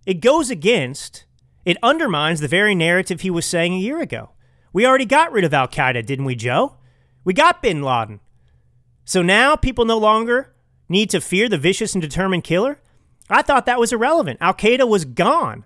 it 0.06 0.22
goes 0.22 0.50
against 0.50 1.26
it 1.66 1.78
undermines 1.82 2.40
the 2.40 2.48
very 2.48 2.76
narrative 2.76 3.22
he 3.22 3.30
was 3.32 3.46
saying 3.46 3.74
a 3.74 3.78
year 3.78 4.00
ago. 4.00 4.30
We 4.72 4.86
already 4.86 5.06
got 5.06 5.32
rid 5.32 5.44
of 5.44 5.54
Al 5.54 5.68
Qaeda, 5.68 6.06
didn't 6.06 6.26
we, 6.26 6.36
Joe? 6.36 6.78
We 7.24 7.34
got 7.34 7.62
bin 7.62 7.82
Laden. 7.82 8.20
So 9.06 9.22
now 9.22 9.56
people 9.56 9.86
no 9.86 9.98
longer 9.98 10.54
need 10.88 11.10
to 11.10 11.20
fear 11.20 11.50
the 11.50 11.58
vicious 11.58 11.94
and 11.94 12.02
determined 12.02 12.44
killer? 12.44 12.80
I 13.30 13.42
thought 13.42 13.66
that 13.66 13.80
was 13.80 13.92
irrelevant. 13.92 14.38
Al 14.42 14.54
Qaeda 14.54 14.88
was 14.88 15.06
gone. 15.06 15.66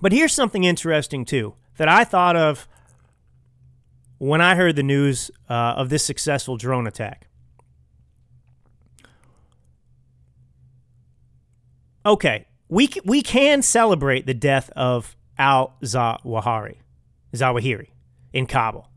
But 0.00 0.12
here's 0.12 0.32
something 0.32 0.64
interesting, 0.64 1.24
too, 1.24 1.54
that 1.76 1.88
I 1.88 2.04
thought 2.04 2.36
of 2.36 2.68
when 4.18 4.40
I 4.40 4.54
heard 4.54 4.76
the 4.76 4.82
news 4.82 5.30
uh, 5.48 5.74
of 5.76 5.88
this 5.88 6.04
successful 6.04 6.56
drone 6.56 6.86
attack. 6.86 7.28
Okay, 12.04 12.46
we, 12.68 12.88
we 13.04 13.22
can 13.22 13.62
celebrate 13.62 14.26
the 14.26 14.34
death 14.34 14.70
of 14.76 15.16
Al 15.38 15.76
Zawahiri, 15.82 16.76
Zawahiri 17.34 17.88
in 18.32 18.46
Kabul. 18.46 18.88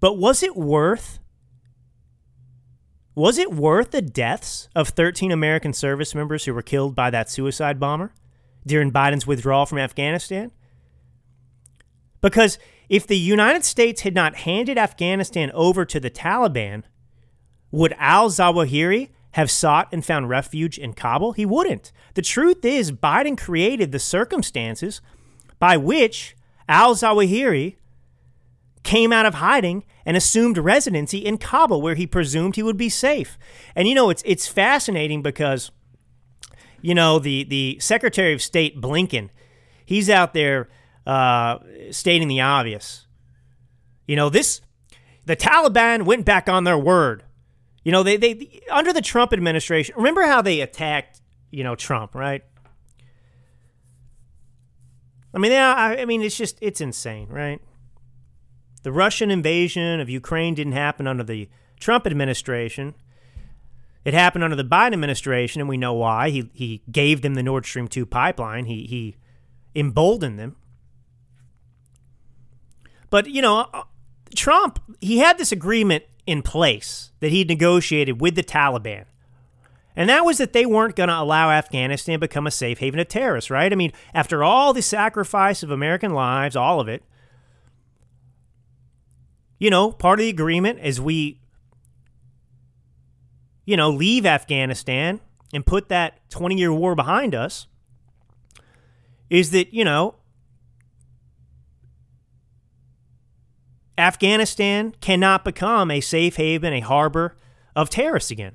But 0.00 0.18
was 0.18 0.42
it 0.42 0.56
worth 0.56 1.18
was 3.14 3.36
it 3.36 3.52
worth 3.52 3.90
the 3.90 4.00
deaths 4.00 4.68
of 4.76 4.90
13 4.90 5.32
American 5.32 5.72
service 5.72 6.14
members 6.14 6.44
who 6.44 6.54
were 6.54 6.62
killed 6.62 6.94
by 6.94 7.10
that 7.10 7.28
suicide 7.28 7.80
bomber 7.80 8.12
during 8.64 8.92
Biden's 8.92 9.26
withdrawal 9.26 9.66
from 9.66 9.78
Afghanistan? 9.78 10.52
Because 12.20 12.58
if 12.88 13.06
the 13.06 13.18
United 13.18 13.64
States 13.64 14.02
had 14.02 14.14
not 14.14 14.36
handed 14.36 14.78
Afghanistan 14.78 15.50
over 15.52 15.84
to 15.84 16.00
the 16.00 16.10
Taliban, 16.10 16.84
would 17.70 17.94
al 17.98 18.30
Zawahiri 18.30 19.10
have 19.32 19.50
sought 19.50 19.88
and 19.92 20.04
found 20.04 20.28
refuge 20.28 20.78
in 20.78 20.94
Kabul? 20.94 21.32
He 21.32 21.44
wouldn't. 21.44 21.92
The 22.14 22.22
truth 22.22 22.64
is, 22.64 22.92
Biden 22.92 23.38
created 23.38 23.92
the 23.92 23.98
circumstances 23.98 25.00
by 25.58 25.76
which 25.76 26.34
al 26.68 26.94
Zawahiri 26.94 27.76
came 28.82 29.12
out 29.12 29.26
of 29.26 29.34
hiding 29.34 29.84
and 30.06 30.16
assumed 30.16 30.56
residency 30.56 31.18
in 31.18 31.36
Kabul, 31.36 31.82
where 31.82 31.94
he 31.94 32.06
presumed 32.06 32.56
he 32.56 32.62
would 32.62 32.78
be 32.78 32.88
safe. 32.88 33.38
And 33.76 33.86
you 33.86 33.94
know, 33.94 34.08
it's 34.08 34.22
it's 34.24 34.48
fascinating 34.48 35.20
because, 35.20 35.70
you 36.80 36.94
know, 36.94 37.18
the 37.18 37.44
the 37.44 37.78
Secretary 37.80 38.32
of 38.32 38.40
State 38.40 38.80
Blinken, 38.80 39.28
he's 39.84 40.08
out 40.08 40.32
there 40.32 40.68
uh, 41.08 41.58
stating 41.90 42.28
the 42.28 42.42
obvious. 42.42 43.06
You 44.06 44.14
know, 44.14 44.28
this 44.28 44.60
the 45.24 45.36
Taliban 45.36 46.04
went 46.04 46.24
back 46.24 46.48
on 46.48 46.64
their 46.64 46.78
word. 46.78 47.24
You 47.82 47.92
know, 47.92 48.02
they 48.02 48.16
they 48.16 48.60
under 48.70 48.92
the 48.92 49.00
Trump 49.00 49.32
administration. 49.32 49.94
Remember 49.96 50.22
how 50.22 50.42
they 50.42 50.60
attacked, 50.60 51.20
you 51.50 51.64
know, 51.64 51.74
Trump, 51.74 52.14
right? 52.14 52.44
I 55.32 55.38
mean, 55.38 55.52
yeah, 55.52 55.74
I, 55.74 56.02
I 56.02 56.04
mean, 56.04 56.22
it's 56.22 56.36
just 56.36 56.58
it's 56.60 56.80
insane, 56.80 57.28
right? 57.28 57.60
The 58.82 58.92
Russian 58.92 59.30
invasion 59.30 60.00
of 60.00 60.08
Ukraine 60.10 60.54
didn't 60.54 60.74
happen 60.74 61.06
under 61.06 61.24
the 61.24 61.48
Trump 61.80 62.06
administration. 62.06 62.94
It 64.04 64.14
happened 64.14 64.44
under 64.44 64.56
the 64.56 64.64
Biden 64.64 64.92
administration, 64.92 65.60
and 65.60 65.68
we 65.68 65.76
know 65.76 65.94
why. 65.94 66.30
He, 66.30 66.48
he 66.54 66.82
gave 66.90 67.20
them 67.20 67.34
the 67.34 67.42
Nord 67.42 67.66
Stream 67.66 67.88
2 67.88 68.06
pipeline, 68.06 68.64
he, 68.64 68.86
he 68.86 69.16
emboldened 69.74 70.38
them. 70.38 70.56
But, 73.10 73.28
you 73.28 73.42
know, 73.42 73.66
uh, 73.72 73.82
Trump, 74.34 74.78
he 75.00 75.18
had 75.18 75.38
this 75.38 75.52
agreement 75.52 76.04
in 76.26 76.42
place 76.42 77.12
that 77.20 77.32
he 77.32 77.44
negotiated 77.44 78.20
with 78.20 78.34
the 78.34 78.42
Taliban. 78.42 79.04
And 79.96 80.08
that 80.08 80.24
was 80.24 80.38
that 80.38 80.52
they 80.52 80.64
weren't 80.64 80.94
going 80.94 81.08
to 81.08 81.18
allow 81.18 81.50
Afghanistan 81.50 82.14
to 82.14 82.18
become 82.20 82.46
a 82.46 82.52
safe 82.52 82.78
haven 82.78 83.00
of 83.00 83.08
terrorists, 83.08 83.50
right? 83.50 83.72
I 83.72 83.74
mean, 83.74 83.92
after 84.14 84.44
all 84.44 84.72
the 84.72 84.82
sacrifice 84.82 85.62
of 85.62 85.70
American 85.70 86.12
lives, 86.12 86.54
all 86.54 86.78
of 86.78 86.86
it, 86.86 87.02
you 89.58 89.70
know, 89.70 89.90
part 89.90 90.20
of 90.20 90.22
the 90.22 90.28
agreement 90.28 90.78
is 90.84 91.00
we, 91.00 91.40
you 93.64 93.76
know, 93.76 93.90
leave 93.90 94.24
Afghanistan 94.24 95.20
and 95.52 95.66
put 95.66 95.88
that 95.88 96.20
20 96.30 96.56
year 96.56 96.72
war 96.72 96.94
behind 96.94 97.34
us 97.34 97.66
is 99.30 99.50
that, 99.50 99.74
you 99.74 99.84
know, 99.84 100.14
Afghanistan 103.98 104.94
cannot 105.00 105.44
become 105.44 105.90
a 105.90 106.00
safe 106.00 106.36
haven, 106.36 106.72
a 106.72 106.80
harbor 106.80 107.36
of 107.74 107.90
terrorists 107.90 108.30
again. 108.30 108.54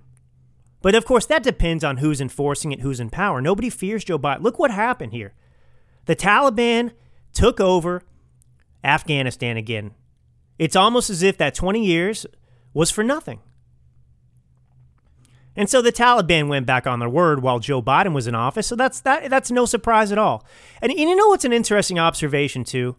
But 0.81 0.95
of 0.95 1.05
course, 1.05 1.25
that 1.27 1.43
depends 1.43 1.83
on 1.83 1.97
who's 1.97 2.19
enforcing 2.19 2.71
it, 2.71 2.81
who's 2.81 2.99
in 2.99 3.09
power. 3.09 3.41
Nobody 3.41 3.69
fears 3.69 4.03
Joe 4.03 4.17
Biden. 4.17 4.41
Look 4.41 4.57
what 4.57 4.71
happened 4.71 5.13
here. 5.13 5.33
The 6.05 6.15
Taliban 6.15 6.91
took 7.33 7.59
over 7.59 8.03
Afghanistan 8.83 9.57
again 9.57 9.93
it's 10.59 10.75
almost 10.75 11.09
as 11.09 11.23
if 11.23 11.37
that 11.37 11.55
20 11.55 11.83
years 11.83 12.25
was 12.73 12.91
for 12.91 13.03
nothing. 13.03 13.39
And 15.55 15.69
so 15.69 15.81
the 15.81 15.91
Taliban 15.91 16.47
went 16.47 16.65
back 16.65 16.87
on 16.87 16.99
their 16.99 17.09
word 17.09 17.43
while 17.43 17.59
Joe 17.59 17.81
Biden 17.81 18.13
was 18.13 18.27
in 18.27 18.33
office. 18.33 18.65
So 18.65 18.75
that's 18.75 18.99
that 19.01 19.29
that's 19.29 19.51
no 19.51 19.65
surprise 19.65 20.11
at 20.11 20.17
all. 20.17 20.45
And, 20.81 20.91
you 20.91 21.15
know 21.15 21.27
what's 21.27 21.45
an 21.45 21.53
interesting 21.53 21.99
observation 21.99 22.63
too? 22.63 22.95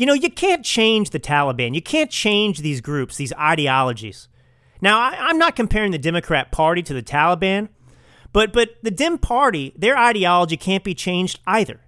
You 0.00 0.06
know, 0.06 0.14
you 0.14 0.30
can't 0.30 0.64
change 0.64 1.10
the 1.10 1.20
Taliban. 1.20 1.74
You 1.74 1.82
can't 1.82 2.10
change 2.10 2.60
these 2.60 2.80
groups, 2.80 3.18
these 3.18 3.34
ideologies. 3.34 4.28
Now, 4.80 4.98
I, 4.98 5.14
I'm 5.18 5.36
not 5.36 5.54
comparing 5.54 5.92
the 5.92 5.98
Democrat 5.98 6.50
Party 6.50 6.82
to 6.84 6.94
the 6.94 7.02
Taliban, 7.02 7.68
but 8.32 8.50
but 8.50 8.70
the 8.82 8.90
Dem 8.90 9.18
Party, 9.18 9.74
their 9.76 9.98
ideology 9.98 10.56
can't 10.56 10.82
be 10.82 10.94
changed 10.94 11.40
either. 11.46 11.82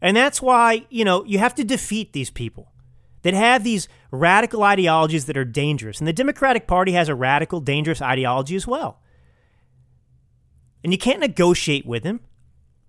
And 0.00 0.16
that's 0.16 0.42
why, 0.42 0.86
you 0.90 1.04
know, 1.04 1.24
you 1.24 1.38
have 1.38 1.54
to 1.54 1.62
defeat 1.62 2.12
these 2.12 2.30
people 2.30 2.72
that 3.22 3.32
have 3.32 3.62
these 3.62 3.86
radical 4.10 4.64
ideologies 4.64 5.26
that 5.26 5.36
are 5.36 5.44
dangerous. 5.44 6.00
And 6.00 6.08
the 6.08 6.12
Democratic 6.12 6.66
Party 6.66 6.92
has 6.92 7.08
a 7.08 7.14
radical, 7.14 7.60
dangerous 7.60 8.02
ideology 8.02 8.56
as 8.56 8.66
well. 8.66 8.98
And 10.82 10.92
you 10.92 10.98
can't 10.98 11.20
negotiate 11.20 11.86
with 11.86 12.02
them. 12.02 12.22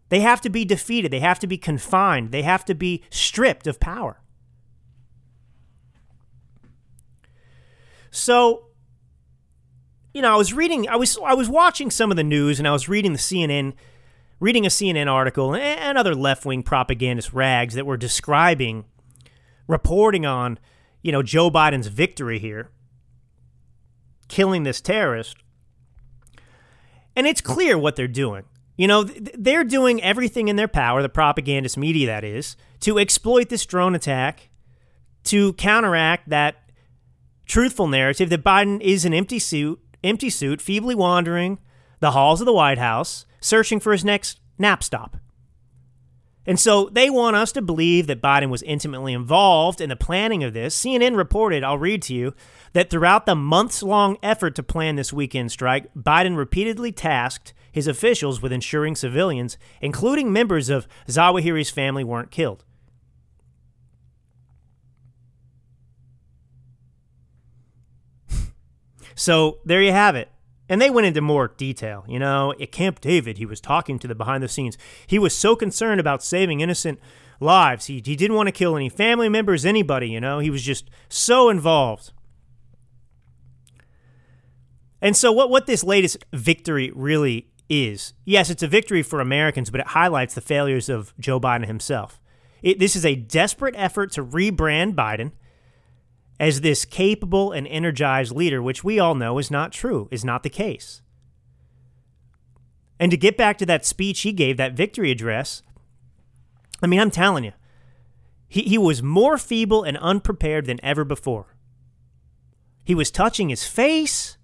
They 0.09 0.21
have 0.21 0.41
to 0.41 0.49
be 0.49 0.65
defeated, 0.65 1.11
they 1.11 1.19
have 1.19 1.37
to 1.37 1.47
be 1.47 1.59
confined, 1.59 2.31
they 2.31 2.41
have 2.41 2.65
to 2.65 2.73
be 2.73 3.03
stripped 3.11 3.67
of 3.67 3.79
power. 3.79 4.20
So, 8.11 8.67
you 10.13 10.21
know, 10.21 10.33
I 10.33 10.35
was 10.35 10.53
reading, 10.53 10.87
I 10.87 10.97
was, 10.97 11.17
I 11.25 11.33
was 11.33 11.49
watching 11.49 11.89
some 11.89 12.11
of 12.11 12.17
the 12.17 12.23
news, 12.23 12.59
and 12.59 12.67
I 12.67 12.71
was 12.71 12.89
reading 12.89 13.13
the 13.13 13.19
CNN, 13.19 13.73
reading 14.39 14.65
a 14.65 14.69
CNN 14.69 15.07
article, 15.07 15.55
and 15.55 15.97
other 15.97 16.13
left 16.13 16.45
wing 16.45 16.61
propagandist 16.61 17.31
rags 17.33 17.73
that 17.75 17.85
were 17.85 17.97
describing 17.97 18.85
reporting 19.67 20.25
on, 20.25 20.59
you 21.01 21.11
know, 21.11 21.23
Joe 21.23 21.49
Biden's 21.49 21.87
victory 21.87 22.37
here, 22.37 22.69
killing 24.27 24.63
this 24.63 24.81
terrorist. 24.81 25.37
And 27.15 27.25
it's 27.25 27.41
clear 27.41 27.77
what 27.77 27.95
they're 27.95 28.07
doing. 28.07 28.43
You 28.77 28.87
know, 28.87 29.03
they're 29.03 29.63
doing 29.63 30.01
everything 30.01 30.47
in 30.47 30.55
their 30.55 30.67
power, 30.67 31.01
the 31.01 31.09
propagandist 31.09 31.77
media 31.77 32.07
that 32.07 32.23
is, 32.23 32.55
to 32.81 32.99
exploit 32.99 33.49
this 33.49 33.65
drone 33.65 33.95
attack 33.95 34.49
to 35.23 35.53
counteract 35.53 36.29
that 36.29 36.60
truthful 37.51 37.85
narrative 37.87 38.29
that 38.29 38.45
Biden 38.45 38.79
is 38.79 39.03
an 39.03 39.13
empty 39.13 39.37
suit, 39.37 39.77
empty 40.05 40.29
suit, 40.29 40.61
feebly 40.61 40.95
wandering 40.95 41.59
the 41.99 42.11
halls 42.11 42.39
of 42.39 42.45
the 42.45 42.53
White 42.53 42.77
House, 42.77 43.25
searching 43.41 43.81
for 43.81 43.91
his 43.91 44.05
next 44.05 44.39
nap 44.57 44.81
stop. 44.81 45.17
And 46.45 46.57
so 46.57 46.89
they 46.89 47.09
want 47.09 47.35
us 47.35 47.51
to 47.51 47.61
believe 47.61 48.07
that 48.07 48.21
Biden 48.21 48.49
was 48.49 48.63
intimately 48.63 49.11
involved 49.11 49.81
in 49.81 49.89
the 49.89 49.97
planning 49.97 50.45
of 50.45 50.53
this. 50.53 50.81
CNN 50.81 51.17
reported, 51.17 51.61
I'll 51.61 51.77
read 51.77 52.01
to 52.03 52.15
you, 52.15 52.33
that 52.71 52.89
throughout 52.89 53.25
the 53.25 53.35
months 53.35 53.83
long 53.83 54.17
effort 54.23 54.55
to 54.55 54.63
plan 54.63 54.95
this 54.95 55.11
weekend 55.11 55.51
strike, 55.51 55.93
Biden 55.93 56.37
repeatedly 56.37 56.93
tasked 56.93 57.53
his 57.69 57.85
officials 57.85 58.41
with 58.41 58.53
ensuring 58.53 58.95
civilians, 58.95 59.57
including 59.81 60.31
members 60.31 60.69
of 60.69 60.87
Zawahiri's 61.07 61.69
family, 61.69 62.05
weren't 62.05 62.31
killed. 62.31 62.63
So 69.15 69.59
there 69.65 69.81
you 69.81 69.91
have 69.91 70.15
it. 70.15 70.29
And 70.69 70.81
they 70.81 70.89
went 70.89 71.07
into 71.07 71.21
more 71.21 71.49
detail. 71.49 72.05
You 72.07 72.19
know, 72.19 72.53
at 72.59 72.71
Camp 72.71 73.01
David, 73.01 73.37
he 73.37 73.45
was 73.45 73.59
talking 73.59 73.99
to 73.99 74.07
the 74.07 74.15
behind 74.15 74.41
the 74.41 74.47
scenes. 74.47 74.77
He 75.05 75.19
was 75.19 75.35
so 75.35 75.55
concerned 75.55 75.99
about 75.99 76.23
saving 76.23 76.61
innocent 76.61 76.99
lives. 77.41 77.87
He, 77.87 78.01
he 78.05 78.15
didn't 78.15 78.37
want 78.37 78.47
to 78.47 78.53
kill 78.53 78.77
any 78.77 78.87
family 78.87 79.27
members, 79.27 79.65
anybody, 79.65 80.09
you 80.09 80.21
know. 80.21 80.39
He 80.39 80.49
was 80.49 80.63
just 80.63 80.89
so 81.09 81.49
involved. 81.49 82.13
And 85.01 85.17
so, 85.17 85.31
what, 85.31 85.49
what 85.49 85.65
this 85.65 85.83
latest 85.83 86.23
victory 86.31 86.91
really 86.95 87.47
is 87.67 88.13
yes, 88.25 88.49
it's 88.49 88.63
a 88.63 88.67
victory 88.67 89.01
for 89.01 89.19
Americans, 89.19 89.69
but 89.69 89.79
it 89.79 89.87
highlights 89.87 90.35
the 90.35 90.41
failures 90.41 90.89
of 90.89 91.13
Joe 91.19 91.39
Biden 91.39 91.65
himself. 91.65 92.21
It, 92.61 92.79
this 92.79 92.95
is 92.95 93.05
a 93.05 93.15
desperate 93.15 93.75
effort 93.77 94.11
to 94.13 94.23
rebrand 94.23 94.93
Biden 94.93 95.31
as 96.41 96.61
this 96.61 96.85
capable 96.85 97.51
and 97.51 97.67
energized 97.67 98.35
leader, 98.35 98.63
which 98.63 98.83
we 98.83 98.97
all 98.97 99.13
know 99.13 99.37
is 99.37 99.51
not 99.51 99.71
true, 99.71 100.07
is 100.09 100.25
not 100.25 100.41
the 100.41 100.49
case. 100.49 101.03
And 102.99 103.11
to 103.11 103.17
get 103.17 103.37
back 103.37 103.59
to 103.59 103.65
that 103.67 103.85
speech 103.85 104.21
he 104.21 104.33
gave, 104.33 104.57
that 104.57 104.73
victory 104.73 105.11
address, 105.11 105.61
I 106.81 106.87
mean, 106.87 106.99
I'm 106.99 107.11
telling 107.11 107.43
you, 107.43 107.53
he, 108.47 108.63
he 108.63 108.79
was 108.79 109.03
more 109.03 109.37
feeble 109.37 109.83
and 109.83 109.97
unprepared 109.97 110.65
than 110.65 110.79
ever 110.83 111.03
before. 111.05 111.55
He 112.83 112.95
was 112.95 113.11
touching 113.11 113.49
his 113.49 113.67
face 113.67 114.37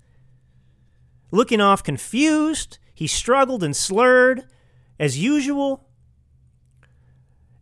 looking 1.31 1.59
off 1.59 1.81
confused. 1.81 2.77
He 2.93 3.07
struggled 3.07 3.63
and 3.63 3.75
slurred 3.75 4.43
as 4.99 5.17
usual. 5.17 5.87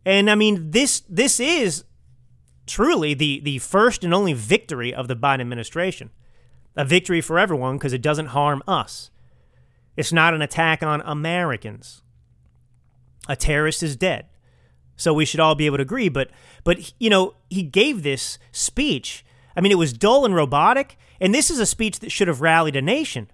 And 0.04 0.30
I 0.30 0.34
mean, 0.34 0.72
this 0.72 1.02
this 1.08 1.40
is 1.40 1.84
truly 2.66 3.14
the 3.14 3.40
the 3.40 3.58
first 3.58 4.04
and 4.04 4.12
only 4.12 4.32
victory 4.32 4.92
of 4.94 5.08
the 5.08 5.16
Biden 5.16 5.40
administration. 5.40 6.10
A 6.76 6.84
victory 6.84 7.20
for 7.20 7.38
everyone 7.38 7.78
because 7.78 7.92
it 7.92 8.02
doesn't 8.02 8.26
harm 8.26 8.62
us. 8.68 9.10
It's 9.96 10.12
not 10.12 10.34
an 10.34 10.42
attack 10.42 10.82
on 10.82 11.00
Americans. 11.02 12.02
A 13.28 13.36
terrorist 13.36 13.82
is 13.82 13.96
dead. 13.96 14.26
So 14.94 15.14
we 15.14 15.24
should 15.24 15.40
all 15.40 15.54
be 15.54 15.66
able 15.66 15.78
to 15.78 15.82
agree, 15.82 16.08
but 16.08 16.30
but 16.64 16.92
you 16.98 17.10
know, 17.10 17.34
he 17.48 17.62
gave 17.62 18.02
this 18.02 18.38
speech. 18.52 19.24
I 19.56 19.60
mean, 19.62 19.72
it 19.72 19.78
was 19.78 19.92
dull 19.92 20.26
and 20.26 20.34
robotic, 20.34 20.98
and 21.20 21.34
this 21.34 21.50
is 21.50 21.58
a 21.58 21.66
speech 21.66 22.00
that 22.00 22.12
should 22.12 22.28
have 22.28 22.42
rallied 22.42 22.76
a 22.76 22.82
nation 22.82 23.28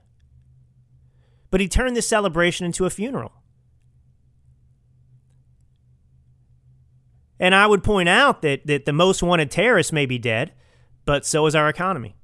but 1.52 1.60
he 1.60 1.68
turned 1.68 1.94
this 1.94 2.08
celebration 2.08 2.66
into 2.66 2.86
a 2.86 2.90
funeral. 2.90 3.30
And 7.42 7.56
I 7.56 7.66
would 7.66 7.82
point 7.82 8.08
out 8.08 8.40
that, 8.42 8.68
that 8.68 8.84
the 8.84 8.92
most 8.92 9.20
wanted 9.20 9.50
terrorist 9.50 9.92
may 9.92 10.06
be 10.06 10.16
dead, 10.16 10.52
but 11.04 11.26
so 11.26 11.44
is 11.46 11.56
our 11.56 11.68
economy. 11.68 12.14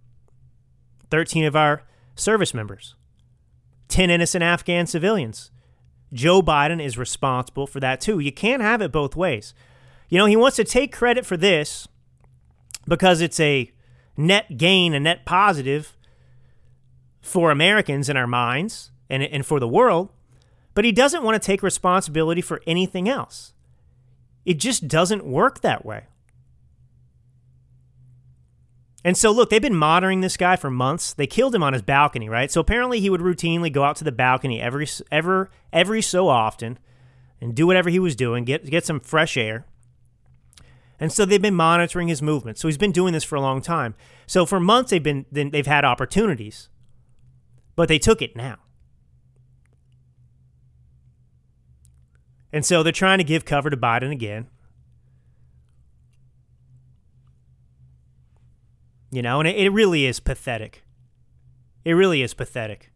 13 1.11 1.45
of 1.45 1.57
our 1.57 1.83
service 2.15 2.55
members, 2.55 2.95
10 3.89 4.11
innocent 4.11 4.45
Afghan 4.45 4.87
civilians. 4.87 5.51
Joe 6.13 6.41
Biden 6.41 6.81
is 6.81 6.97
responsible 6.97 7.67
for 7.67 7.81
that 7.81 8.01
too. 8.01 8.21
You 8.21 8.31
can't 8.31 8.63
have 8.63 8.81
it 8.81 8.93
both 8.93 9.17
ways. 9.17 9.55
You 10.09 10.19
know, 10.19 10.27
he 10.27 10.37
wants 10.37 10.57
to 10.59 10.65
take 10.65 10.93
credit 10.93 11.27
for 11.27 11.37
this 11.37 11.89
because 12.87 13.21
it's 13.21 13.41
a 13.41 13.73
net 14.17 14.57
gain, 14.57 14.95
a 14.95 15.01
net 15.01 15.27
positive 15.27 15.97
for 17.21 17.51
Americans 17.51 18.09
in 18.09 18.17
our 18.17 18.29
minds 18.29 18.93
and, 19.11 19.25
and 19.25 19.45
for 19.45 19.59
the 19.59 19.67
world, 19.67 20.11
but 20.75 20.85
he 20.85 20.93
doesn't 20.93 21.25
want 21.25 21.35
to 21.35 21.45
take 21.45 21.61
responsibility 21.61 22.41
for 22.41 22.63
anything 22.69 23.09
else. 23.09 23.53
It 24.49 24.59
just 24.59 24.89
doesn't 24.89 25.27
work 25.27 25.61
that 25.61 25.85
way. 25.85 26.05
And 29.05 29.15
so, 29.15 29.31
look, 29.31 29.51
they've 29.51 29.61
been 29.61 29.77
monitoring 29.77 30.23
this 30.23 30.39
guy 30.39 30.57
for 30.57 30.71
months. 30.71 31.13
They 31.13 31.27
killed 31.27 31.55
him 31.55 31.63
on 31.63 31.75
his 31.75 31.83
balcony, 31.83 32.31
right? 32.31 32.51
So 32.51 32.59
apparently, 32.59 32.99
he 32.99 33.11
would 33.11 33.21
routinely 33.21 33.71
go 33.71 33.85
out 33.85 33.97
to 33.97 34.05
the 34.05 34.11
balcony 34.11 34.59
every 34.59 34.89
ever 35.13 35.51
every 35.71 36.01
so 36.01 36.29
often 36.29 36.79
and 37.43 37.55
do 37.55 37.67
whatever 37.67 37.91
he 37.91 37.99
was 37.99 38.17
doing, 38.17 38.45
get 38.45 38.65
get 38.71 38.87
some 38.87 39.01
fresh 39.01 39.37
air. 39.37 39.67
And 40.99 41.13
so 41.13 41.27
they've 41.27 41.43
been 41.43 41.55
monitoring 41.55 42.09
his 42.09 42.23
movements. 42.23 42.63
So 42.63 42.69
he's 42.69 42.79
been 42.79 42.91
doing 42.91 43.13
this 43.13 43.25
for 43.25 43.37
a 43.37 43.43
long 43.43 43.61
time. 43.61 43.97
So 44.27 44.47
for 44.47 44.59
months 44.59 44.93
they've 44.93 45.03
been 45.03 45.27
they've 45.31 45.67
had 45.67 45.85
opportunities, 45.85 46.71
but 47.77 47.89
they 47.91 47.99
took 47.99 48.23
it 48.23 48.35
now. 48.35 48.57
And 52.53 52.65
so 52.65 52.83
they're 52.83 52.93
trying 52.93 53.19
to 53.19 53.25
give 53.25 53.45
cover 53.45 53.71
to 53.71 53.77
Biden 53.77 54.11
again. 54.11 54.47
You 59.11 59.23
know, 59.23 59.41
and 59.41 59.49
it, 59.49 59.57
it 59.57 59.71
really 59.71 60.07
is 60.07 60.21
pathetic. 60.21 60.83
It 61.85 61.93
really 61.93 62.23
is 62.23 62.35
pathetic. 62.35 62.91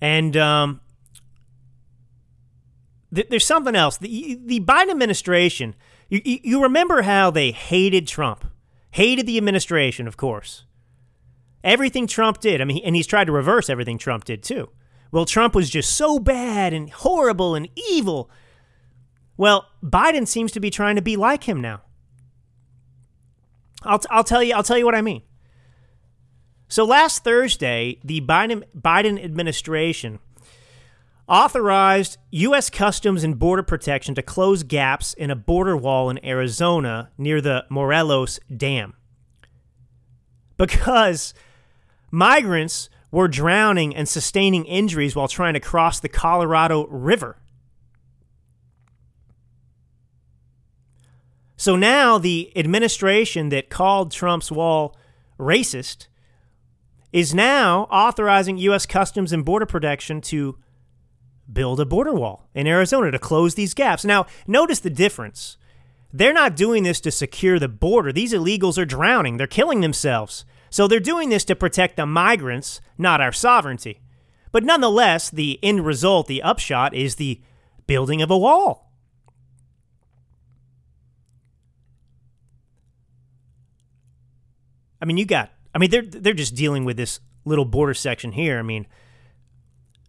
And 0.00 0.36
um, 0.36 0.80
th- 3.14 3.28
there's 3.30 3.46
something 3.46 3.74
else. 3.74 3.96
The, 3.96 4.38
the 4.44 4.60
Biden 4.60 4.90
administration, 4.90 5.74
you, 6.10 6.20
you 6.24 6.62
remember 6.62 7.02
how 7.02 7.30
they 7.30 7.52
hated 7.52 8.06
Trump, 8.06 8.44
hated 8.90 9.26
the 9.26 9.38
administration, 9.38 10.06
of 10.06 10.18
course. 10.18 10.64
Everything 11.62 12.06
Trump 12.06 12.40
did. 12.40 12.60
I 12.60 12.64
mean, 12.64 12.82
and 12.84 12.94
he's 12.94 13.06
tried 13.06 13.24
to 13.24 13.32
reverse 13.32 13.70
everything 13.70 13.96
Trump 13.96 14.24
did 14.24 14.42
too. 14.42 14.68
Well, 15.14 15.26
Trump 15.26 15.54
was 15.54 15.70
just 15.70 15.92
so 15.92 16.18
bad 16.18 16.72
and 16.72 16.90
horrible 16.90 17.54
and 17.54 17.68
evil. 17.88 18.28
Well, 19.36 19.68
Biden 19.80 20.26
seems 20.26 20.50
to 20.50 20.58
be 20.58 20.70
trying 20.70 20.96
to 20.96 21.02
be 21.02 21.14
like 21.14 21.44
him 21.44 21.60
now. 21.60 21.82
I'll, 23.84 24.00
t- 24.00 24.08
I'll 24.10 24.24
tell 24.24 24.42
you 24.42 24.56
I'll 24.56 24.64
tell 24.64 24.76
you 24.76 24.84
what 24.84 24.96
I 24.96 25.02
mean. 25.02 25.22
So 26.66 26.84
last 26.84 27.22
Thursday, 27.22 28.00
the 28.02 28.22
Biden 28.22 28.64
Biden 28.76 29.22
administration 29.22 30.18
authorized 31.28 32.18
U.S. 32.32 32.68
Customs 32.68 33.22
and 33.22 33.38
Border 33.38 33.62
Protection 33.62 34.16
to 34.16 34.22
close 34.22 34.64
gaps 34.64 35.14
in 35.14 35.30
a 35.30 35.36
border 35.36 35.76
wall 35.76 36.10
in 36.10 36.24
Arizona 36.24 37.12
near 37.16 37.40
the 37.40 37.66
Morelos 37.70 38.40
Dam 38.52 38.94
because 40.56 41.34
migrants 42.10 42.88
were 43.14 43.28
drowning 43.28 43.94
and 43.94 44.08
sustaining 44.08 44.64
injuries 44.64 45.14
while 45.14 45.28
trying 45.28 45.54
to 45.54 45.60
cross 45.60 46.00
the 46.00 46.08
Colorado 46.08 46.84
River. 46.88 47.36
So 51.56 51.76
now 51.76 52.18
the 52.18 52.50
administration 52.56 53.50
that 53.50 53.70
called 53.70 54.10
Trump's 54.10 54.50
wall 54.50 54.96
racist 55.38 56.08
is 57.12 57.32
now 57.32 57.82
authorizing 57.84 58.58
U.S. 58.58 58.84
Customs 58.84 59.32
and 59.32 59.44
Border 59.44 59.66
Protection 59.66 60.20
to 60.22 60.58
build 61.50 61.78
a 61.78 61.86
border 61.86 62.12
wall 62.12 62.48
in 62.52 62.66
Arizona 62.66 63.12
to 63.12 63.18
close 63.20 63.54
these 63.54 63.74
gaps. 63.74 64.04
Now, 64.04 64.26
notice 64.48 64.80
the 64.80 64.90
difference. 64.90 65.56
They're 66.12 66.32
not 66.32 66.56
doing 66.56 66.82
this 66.82 67.00
to 67.02 67.12
secure 67.12 67.60
the 67.60 67.68
border. 67.68 68.12
These 68.12 68.32
illegals 68.32 68.76
are 68.76 68.84
drowning, 68.84 69.36
they're 69.36 69.46
killing 69.46 69.82
themselves. 69.82 70.44
So 70.74 70.88
they're 70.88 70.98
doing 70.98 71.28
this 71.28 71.44
to 71.44 71.54
protect 71.54 71.94
the 71.94 72.04
migrants, 72.04 72.80
not 72.98 73.20
our 73.20 73.30
sovereignty. 73.30 74.00
But 74.50 74.64
nonetheless, 74.64 75.30
the 75.30 75.60
end 75.62 75.86
result, 75.86 76.26
the 76.26 76.42
upshot, 76.42 76.92
is 76.92 77.14
the 77.14 77.40
building 77.86 78.20
of 78.20 78.28
a 78.28 78.36
wall. 78.36 78.90
I 85.00 85.04
mean, 85.04 85.16
you 85.16 85.24
got. 85.24 85.52
I 85.72 85.78
mean, 85.78 85.90
they're 85.90 86.02
they're 86.02 86.34
just 86.34 86.56
dealing 86.56 86.84
with 86.84 86.96
this 86.96 87.20
little 87.44 87.64
border 87.64 87.94
section 87.94 88.32
here. 88.32 88.58
I 88.58 88.62
mean, 88.62 88.88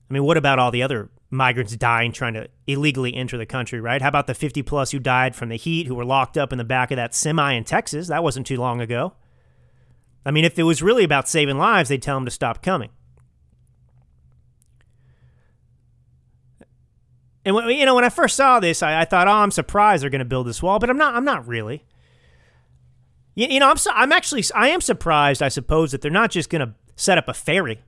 I 0.10 0.13
mean, 0.15 0.23
what 0.23 0.36
about 0.36 0.58
all 0.58 0.71
the 0.71 0.82
other 0.82 1.12
migrants 1.30 1.75
dying 1.75 2.12
trying 2.12 2.34
to 2.34 2.47
illegally 2.65 3.13
enter 3.13 3.38
the 3.38 3.45
country? 3.45 3.80
Right? 3.80 4.01
How 4.01 4.08
about 4.08 4.25
the 4.25 4.34
50 4.34 4.63
plus 4.63 4.89
who 4.89 4.97
died 4.97 5.36
from 5.36 5.49
the 5.49 5.58
heat, 5.58 5.86
who 5.86 5.93
were 5.93 6.06
locked 6.06 6.39
up 6.39 6.51
in 6.51 6.58
the 6.58 6.63
back 6.63 6.89
of 6.89 6.95
that 6.95 7.13
semi 7.13 7.51
in 7.51 7.65
Texas? 7.65 8.08
That 8.08 8.23
wasn't 8.23 8.47
too 8.47 8.58
long 8.58 8.82
ago. 8.82 9.13
I 10.26 10.32
mean, 10.32 10.44
if 10.44 10.58
it 10.58 10.64
was 10.64 10.82
really 10.82 11.04
about 11.04 11.30
saving 11.30 11.58
lives, 11.58 11.90
they'd 11.90 12.02
tell 12.02 12.18
them 12.18 12.26
to 12.26 12.32
stop 12.32 12.64
coming. 12.64 12.90
And 17.46 17.54
when, 17.54 17.70
you 17.70 17.86
know, 17.86 17.94
when 17.94 18.04
I 18.04 18.10
first 18.10 18.36
saw 18.36 18.60
this, 18.60 18.82
I, 18.82 19.02
I 19.02 19.06
thought, 19.06 19.28
"Oh, 19.28 19.32
I'm 19.32 19.52
surprised 19.52 20.02
they're 20.02 20.10
going 20.10 20.20
to 20.20 20.26
build 20.26 20.48
this 20.48 20.64
wall," 20.64 20.80
but 20.80 20.90
I'm 20.90 20.98
not. 20.98 21.14
I'm 21.14 21.26
not 21.26 21.48
really. 21.48 21.86
You, 23.36 23.48
you 23.48 23.60
know, 23.60 23.70
I'm. 23.70 23.78
I'm 23.94 24.12
actually. 24.12 24.44
I 24.56 24.70
am 24.70 24.82
surprised. 24.82 25.44
I 25.44 25.50
suppose 25.50 25.92
that 25.92 26.02
they're 26.02 26.10
not 26.10 26.32
just 26.32 26.50
going 26.50 26.68
to 26.68 26.74
set 26.96 27.20
up 27.20 27.28
a 27.28 27.34
ferry. 27.36 27.82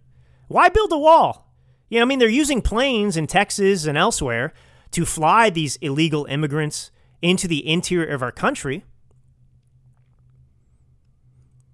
Why 0.47 0.69
build 0.69 0.91
a 0.91 0.97
wall? 0.97 1.51
You 1.89 1.99
know, 1.99 2.03
I 2.03 2.07
mean, 2.07 2.19
they're 2.19 2.29
using 2.29 2.61
planes 2.61 3.17
in 3.17 3.25
Texas 3.25 3.85
and 3.85 3.97
elsewhere 3.97 4.53
to 4.91 5.05
fly 5.05 5.49
these 5.49 5.77
illegal 5.77 6.25
immigrants 6.25 6.91
into 7.21 7.47
the 7.47 7.67
interior 7.67 8.13
of 8.13 8.21
our 8.21 8.31
country. 8.31 8.85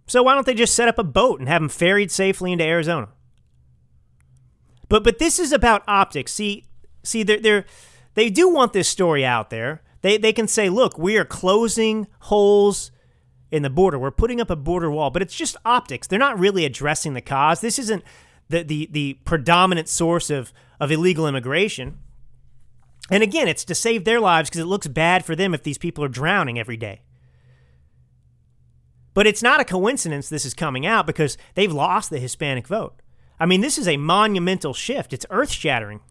So 0.05 0.23
why 0.23 0.33
don't 0.33 0.45
they 0.45 0.53
just 0.53 0.75
set 0.75 0.87
up 0.87 0.99
a 0.99 1.03
boat 1.03 1.39
and 1.39 1.47
have 1.47 1.61
them 1.61 1.69
ferried 1.69 2.11
safely 2.11 2.51
into 2.51 2.65
Arizona? 2.65 3.09
But 4.89 5.03
but 5.03 5.19
this 5.19 5.39
is 5.39 5.51
about 5.51 5.83
optics. 5.87 6.33
See 6.33 6.65
see 7.03 7.23
they're, 7.23 7.39
they're 7.39 7.65
they 8.13 8.29
do 8.29 8.49
want 8.49 8.73
this 8.73 8.87
story 8.87 9.25
out 9.25 9.49
there. 9.49 9.81
They 10.01 10.17
they 10.17 10.33
can 10.33 10.47
say, 10.47 10.69
look, 10.69 10.97
we 10.97 11.17
are 11.17 11.25
closing 11.25 12.07
holes 12.19 12.91
in 13.51 13.61
the 13.63 13.69
border. 13.69 13.97
We're 13.97 14.11
putting 14.11 14.41
up 14.41 14.49
a 14.49 14.55
border 14.55 14.91
wall, 14.91 15.09
but 15.09 15.21
it's 15.21 15.35
just 15.35 15.55
optics. 15.63 16.07
They're 16.07 16.19
not 16.19 16.39
really 16.39 16.65
addressing 16.65 17.13
the 17.13 17.21
cause. 17.21 17.61
This 17.61 17.79
isn't 17.79 18.03
the 18.49 18.63
the, 18.63 18.89
the 18.91 19.13
predominant 19.25 19.87
source 19.87 20.29
of, 20.29 20.51
of 20.79 20.91
illegal 20.91 21.27
immigration. 21.27 21.99
And 23.09 23.21
again, 23.21 23.47
it's 23.47 23.65
to 23.65 23.75
save 23.75 24.05
their 24.05 24.19
lives 24.19 24.49
because 24.49 24.61
it 24.61 24.65
looks 24.65 24.87
bad 24.87 25.25
for 25.25 25.35
them 25.35 25.53
if 25.53 25.63
these 25.63 25.77
people 25.77 26.03
are 26.03 26.09
drowning 26.09 26.57
every 26.57 26.77
day. 26.77 27.01
But 29.13 29.28
it's 29.28 29.43
not 29.43 29.60
a 29.60 29.65
coincidence 29.65 30.30
this 30.30 30.45
is 30.45 30.54
coming 30.54 30.86
out 30.86 31.06
because 31.06 31.38
they've 31.56 31.71
lost 31.71 32.10
the 32.10 32.19
Hispanic 32.19 32.67
vote. 32.67 33.02
I 33.39 33.45
mean, 33.45 33.62
this 33.62 33.78
is 33.78 33.88
a 33.88 33.97
monumental 33.97 34.73
shift. 34.73 35.13
It's 35.13 35.26
earth 35.30 35.52
shattering. 35.52 36.02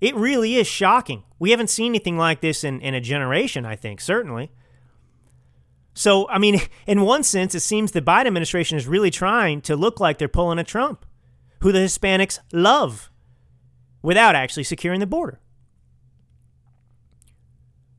It 0.00 0.14
really 0.14 0.56
is 0.56 0.66
shocking. 0.66 1.24
We 1.38 1.50
haven't 1.50 1.70
seen 1.70 1.92
anything 1.92 2.18
like 2.18 2.40
this 2.40 2.64
in, 2.64 2.80
in 2.80 2.94
a 2.94 3.00
generation, 3.00 3.64
I 3.64 3.76
think, 3.76 4.00
certainly. 4.00 4.50
So, 5.94 6.28
I 6.28 6.38
mean, 6.38 6.60
in 6.86 7.00
one 7.02 7.22
sense, 7.22 7.54
it 7.54 7.60
seems 7.60 7.92
the 7.92 8.02
Biden 8.02 8.26
administration 8.26 8.76
is 8.76 8.86
really 8.86 9.10
trying 9.10 9.62
to 9.62 9.76
look 9.76 9.98
like 9.98 10.18
they're 10.18 10.28
pulling 10.28 10.58
a 10.58 10.64
Trump, 10.64 11.06
who 11.60 11.72
the 11.72 11.78
Hispanics 11.80 12.38
love, 12.52 13.10
without 14.02 14.36
actually 14.36 14.64
securing 14.64 15.00
the 15.00 15.06
border. 15.06 15.40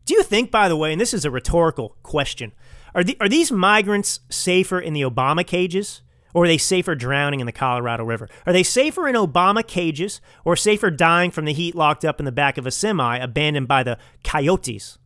Do 0.08 0.14
you 0.14 0.24
think, 0.24 0.52
by 0.52 0.70
the 0.70 0.78
way, 0.78 0.94
and 0.94 1.02
this 1.02 1.14
is 1.14 1.26
a 1.26 1.30
rhetorical 1.30 1.98
question, 2.02 2.54
are, 2.96 3.04
the, 3.04 3.18
are 3.20 3.28
these 3.28 3.52
migrants 3.52 4.22
safer 4.30 4.80
in 4.80 4.94
the 4.94 5.02
Obama 5.02 5.46
cages 5.46 6.02
or 6.34 6.46
are 6.46 6.48
they 6.48 6.58
safer 6.58 6.96
drowning 6.96 7.42
in 7.42 7.46
the 7.46 7.52
Colorado 7.52 8.04
River? 8.04 8.30
Are 8.46 8.54
they 8.54 8.64
safer 8.64 9.08
in 9.08 9.16
Obama 9.16 9.66
cages 9.66 10.22
or 10.46 10.56
safer 10.56 10.90
dying 10.90 11.30
from 11.30 11.46
the 11.46 11.52
heat 11.52 11.76
locked 11.76 12.06
up 12.06 12.20
in 12.20 12.26
the 12.26 12.32
back 12.32 12.58
of 12.58 12.66
a 12.66 12.72
semi 12.72 13.18
abandoned 13.18 13.68
by 13.68 13.84
the 13.84 13.98
coyotes? 14.24 14.98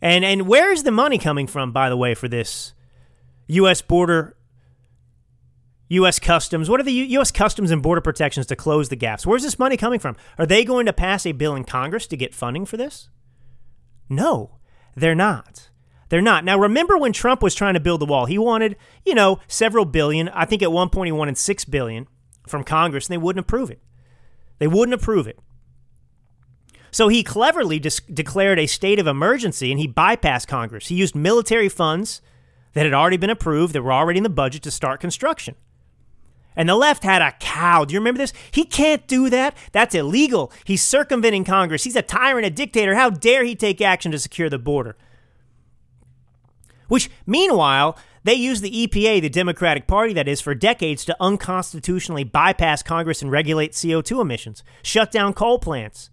And 0.00 0.24
and 0.24 0.46
where 0.46 0.70
is 0.70 0.84
the 0.84 0.92
money 0.92 1.18
coming 1.18 1.48
from, 1.48 1.72
by 1.72 1.88
the 1.88 1.96
way, 1.96 2.14
for 2.14 2.28
this 2.28 2.72
U.S. 3.48 3.82
border, 3.82 4.36
U.S. 5.88 6.18
Customs? 6.18 6.68
What 6.68 6.80
are 6.80 6.84
the 6.84 6.92
U.S. 6.92 7.30
Customs 7.30 7.70
and 7.70 7.82
Border 7.82 8.00
Protections 8.00 8.46
to 8.46 8.56
close 8.56 8.88
the 8.88 8.96
gaps? 8.96 9.26
Where's 9.26 9.42
this 9.42 9.58
money 9.58 9.76
coming 9.76 9.98
from? 9.98 10.16
Are 10.38 10.46
they 10.46 10.64
going 10.64 10.86
to 10.86 10.92
pass 10.92 11.24
a 11.24 11.32
bill 11.32 11.54
in 11.54 11.64
Congress 11.64 12.06
to 12.08 12.16
get 12.16 12.34
funding 12.34 12.66
for 12.66 12.76
this? 12.76 13.08
No, 14.08 14.58
they're 14.94 15.14
not. 15.14 15.70
They're 16.08 16.22
not. 16.22 16.44
Now, 16.44 16.58
remember 16.58 16.96
when 16.96 17.12
Trump 17.12 17.42
was 17.42 17.54
trying 17.54 17.74
to 17.74 17.80
build 17.80 18.00
the 18.00 18.06
wall? 18.06 18.26
He 18.26 18.38
wanted, 18.38 18.76
you 19.04 19.14
know, 19.14 19.40
several 19.46 19.84
billion. 19.84 20.28
I 20.30 20.44
think 20.44 20.62
at 20.62 20.72
one 20.72 20.88
point 20.88 21.08
he 21.08 21.12
wanted 21.12 21.36
six 21.36 21.64
billion 21.64 22.06
from 22.46 22.64
Congress, 22.64 23.06
and 23.06 23.12
they 23.12 23.18
wouldn't 23.18 23.44
approve 23.44 23.70
it. 23.70 23.80
They 24.58 24.66
wouldn't 24.66 24.94
approve 24.94 25.26
it. 25.26 25.38
So 26.90 27.08
he 27.08 27.22
cleverly 27.22 27.78
declared 27.78 28.58
a 28.58 28.66
state 28.66 28.98
of 28.98 29.06
emergency 29.06 29.70
and 29.70 29.78
he 29.78 29.86
bypassed 29.86 30.46
Congress. 30.46 30.88
He 30.88 30.94
used 30.94 31.14
military 31.14 31.68
funds 31.68 32.22
that 32.72 32.84
had 32.84 32.94
already 32.94 33.16
been 33.16 33.30
approved, 33.30 33.74
that 33.74 33.82
were 33.82 33.92
already 33.92 34.18
in 34.18 34.22
the 34.22 34.30
budget 34.30 34.62
to 34.62 34.70
start 34.70 35.00
construction. 35.00 35.54
And 36.58 36.68
the 36.68 36.74
left 36.74 37.04
had 37.04 37.22
a 37.22 37.30
cow. 37.38 37.84
Do 37.84 37.94
you 37.94 38.00
remember 38.00 38.18
this? 38.18 38.32
He 38.50 38.64
can't 38.64 39.06
do 39.06 39.30
that. 39.30 39.56
That's 39.70 39.94
illegal. 39.94 40.50
He's 40.64 40.82
circumventing 40.82 41.44
Congress. 41.44 41.84
He's 41.84 41.94
a 41.94 42.02
tyrant, 42.02 42.46
a 42.46 42.50
dictator. 42.50 42.96
How 42.96 43.10
dare 43.10 43.44
he 43.44 43.54
take 43.54 43.80
action 43.80 44.10
to 44.10 44.18
secure 44.18 44.50
the 44.50 44.58
border? 44.58 44.96
Which, 46.88 47.10
meanwhile, 47.26 47.96
they 48.24 48.34
used 48.34 48.64
the 48.64 48.88
EPA, 48.88 49.20
the 49.20 49.28
Democratic 49.28 49.86
Party 49.86 50.12
that 50.14 50.26
is, 50.26 50.40
for 50.40 50.52
decades 50.52 51.04
to 51.04 51.16
unconstitutionally 51.20 52.24
bypass 52.24 52.82
Congress 52.82 53.22
and 53.22 53.30
regulate 53.30 53.70
CO2 53.70 54.20
emissions, 54.20 54.64
shut 54.82 55.12
down 55.12 55.34
coal 55.34 55.60
plants, 55.60 56.10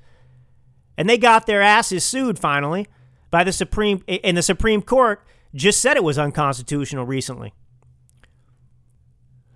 and 0.95 1.09
they 1.09 1.17
got 1.17 1.47
their 1.47 1.63
asses 1.63 2.05
sued 2.05 2.37
finally 2.37 2.87
by 3.31 3.43
the 3.43 3.51
Supreme 3.51 4.03
and 4.07 4.37
the 4.37 4.43
Supreme 4.43 4.83
Court 4.83 5.25
just 5.55 5.81
said 5.81 5.97
it 5.97 6.03
was 6.03 6.19
unconstitutional 6.19 7.05
recently. 7.05 7.53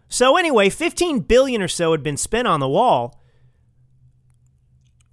So 0.09 0.37
anyway, 0.37 0.69
15 0.69 1.19
billion 1.21 1.61
or 1.61 1.67
so 1.67 1.91
had 1.91 2.03
been 2.03 2.17
spent 2.17 2.47
on 2.47 2.59
the 2.59 2.67
wall 2.67 3.21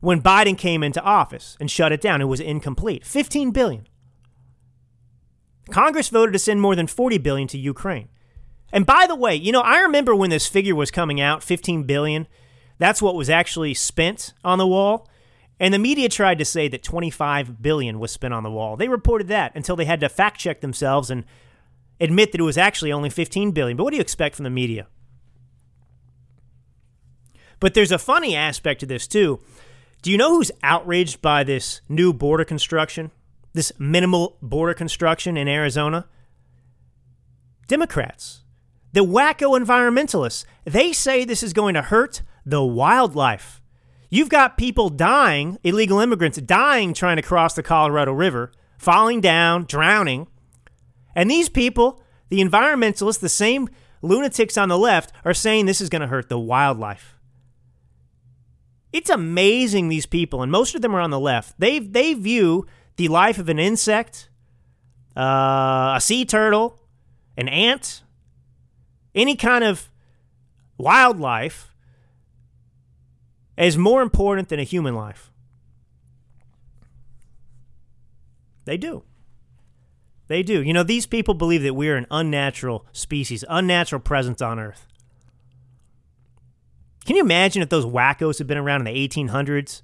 when 0.00 0.22
Biden 0.22 0.56
came 0.56 0.82
into 0.82 1.02
office 1.02 1.56
and 1.60 1.70
shut 1.70 1.92
it 1.92 2.00
down. 2.00 2.22
It 2.22 2.26
was 2.26 2.40
incomplete. 2.40 3.04
15 3.04 3.50
billion. 3.50 3.86
Congress 5.70 6.08
voted 6.08 6.32
to 6.32 6.38
send 6.38 6.60
more 6.60 6.74
than 6.74 6.86
40 6.86 7.18
billion 7.18 7.48
to 7.48 7.58
Ukraine. 7.58 8.08
And 8.72 8.86
by 8.86 9.06
the 9.06 9.14
way, 9.14 9.34
you 9.34 9.52
know, 9.52 9.60
I 9.60 9.80
remember 9.80 10.14
when 10.14 10.30
this 10.30 10.46
figure 10.46 10.74
was 10.74 10.90
coming 10.90 11.20
out, 11.20 11.42
15 11.42 11.84
billion, 11.84 12.26
that's 12.78 13.02
what 13.02 13.14
was 13.14 13.30
actually 13.30 13.74
spent 13.74 14.32
on 14.44 14.58
the 14.58 14.66
wall. 14.66 15.08
And 15.58 15.72
the 15.72 15.78
media 15.78 16.08
tried 16.08 16.38
to 16.38 16.44
say 16.44 16.68
that 16.68 16.82
25 16.82 17.62
billion 17.62 17.98
was 17.98 18.12
spent 18.12 18.34
on 18.34 18.42
the 18.42 18.50
wall. 18.50 18.76
They 18.76 18.88
reported 18.88 19.28
that 19.28 19.52
until 19.54 19.76
they 19.76 19.86
had 19.86 20.00
to 20.00 20.08
fact 20.08 20.38
check 20.38 20.60
themselves 20.60 21.10
and 21.10 21.24
admit 22.00 22.32
that 22.32 22.40
it 22.40 22.44
was 22.44 22.58
actually 22.58 22.92
only 22.92 23.10
15 23.10 23.52
billion. 23.52 23.76
But 23.76 23.84
what 23.84 23.90
do 23.90 23.96
you 23.96 24.02
expect 24.02 24.36
from 24.36 24.44
the 24.44 24.50
media? 24.50 24.86
But 27.60 27.74
there's 27.74 27.92
a 27.92 27.98
funny 27.98 28.36
aspect 28.36 28.80
to 28.80 28.86
this 28.86 29.06
too. 29.06 29.40
Do 30.02 30.10
you 30.10 30.18
know 30.18 30.30
who's 30.30 30.52
outraged 30.62 31.22
by 31.22 31.42
this 31.42 31.80
new 31.88 32.12
border 32.12 32.44
construction? 32.44 33.10
This 33.54 33.72
minimal 33.78 34.36
border 34.42 34.74
construction 34.74 35.36
in 35.36 35.48
Arizona? 35.48 36.06
Democrats. 37.66 38.42
The 38.92 39.04
wacko 39.04 39.58
environmentalists. 39.58 40.44
They 40.64 40.92
say 40.92 41.24
this 41.24 41.42
is 41.42 41.52
going 41.52 41.74
to 41.74 41.82
hurt 41.82 42.22
the 42.44 42.62
wildlife. 42.62 43.60
You've 44.08 44.28
got 44.28 44.56
people 44.56 44.88
dying, 44.88 45.58
illegal 45.64 45.98
immigrants 45.98 46.38
dying 46.38 46.94
trying 46.94 47.16
to 47.16 47.22
cross 47.22 47.54
the 47.54 47.62
Colorado 47.62 48.12
River, 48.12 48.52
falling 48.78 49.20
down, 49.20 49.64
drowning. 49.64 50.28
And 51.16 51.30
these 51.30 51.48
people, 51.48 52.02
the 52.28 52.40
environmentalists, 52.40 53.20
the 53.20 53.30
same 53.30 53.70
lunatics 54.02 54.58
on 54.58 54.68
the 54.68 54.78
left, 54.78 55.12
are 55.24 55.34
saying 55.34 55.64
this 55.64 55.80
is 55.80 55.88
going 55.88 56.02
to 56.02 56.06
hurt 56.06 56.28
the 56.28 56.38
wildlife. 56.38 57.18
It's 58.92 59.08
amazing 59.10 59.88
these 59.88 60.06
people, 60.06 60.42
and 60.42 60.52
most 60.52 60.74
of 60.74 60.82
them 60.82 60.94
are 60.94 61.00
on 61.00 61.10
the 61.10 61.18
left. 61.18 61.58
They 61.58 61.78
they 61.80 62.14
view 62.14 62.66
the 62.96 63.08
life 63.08 63.38
of 63.38 63.48
an 63.48 63.58
insect, 63.58 64.28
uh, 65.16 65.94
a 65.96 66.00
sea 66.00 66.24
turtle, 66.24 66.78
an 67.36 67.48
ant, 67.48 68.02
any 69.14 69.36
kind 69.36 69.64
of 69.64 69.90
wildlife 70.78 71.74
as 73.58 73.76
more 73.76 74.02
important 74.02 74.48
than 74.48 74.60
a 74.60 74.64
human 74.64 74.94
life. 74.94 75.32
They 78.66 78.76
do. 78.76 79.05
They 80.28 80.42
do. 80.42 80.62
You 80.62 80.72
know, 80.72 80.82
these 80.82 81.06
people 81.06 81.34
believe 81.34 81.62
that 81.62 81.74
we 81.74 81.88
are 81.88 81.96
an 81.96 82.06
unnatural 82.10 82.84
species, 82.92 83.44
unnatural 83.48 84.00
presence 84.00 84.42
on 84.42 84.58
Earth. 84.58 84.86
Can 87.04 87.14
you 87.14 87.22
imagine 87.22 87.62
if 87.62 87.68
those 87.68 87.86
wackos 87.86 88.38
had 88.38 88.48
been 88.48 88.58
around 88.58 88.86
in 88.86 88.92
the 88.92 89.08
1800s? 89.08 89.82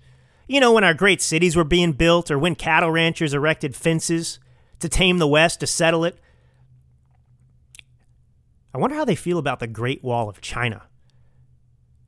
You 0.48 0.58
know, 0.58 0.72
when 0.72 0.82
our 0.82 0.94
great 0.94 1.22
cities 1.22 1.54
were 1.54 1.64
being 1.64 1.92
built, 1.92 2.30
or 2.30 2.38
when 2.38 2.56
cattle 2.56 2.90
ranchers 2.90 3.32
erected 3.32 3.76
fences 3.76 4.40
to 4.80 4.88
tame 4.88 5.18
the 5.18 5.28
West, 5.28 5.60
to 5.60 5.66
settle 5.66 6.04
it. 6.04 6.18
I 8.74 8.78
wonder 8.78 8.96
how 8.96 9.04
they 9.04 9.14
feel 9.14 9.38
about 9.38 9.60
the 9.60 9.68
Great 9.68 10.02
Wall 10.02 10.28
of 10.28 10.40
China. 10.40 10.82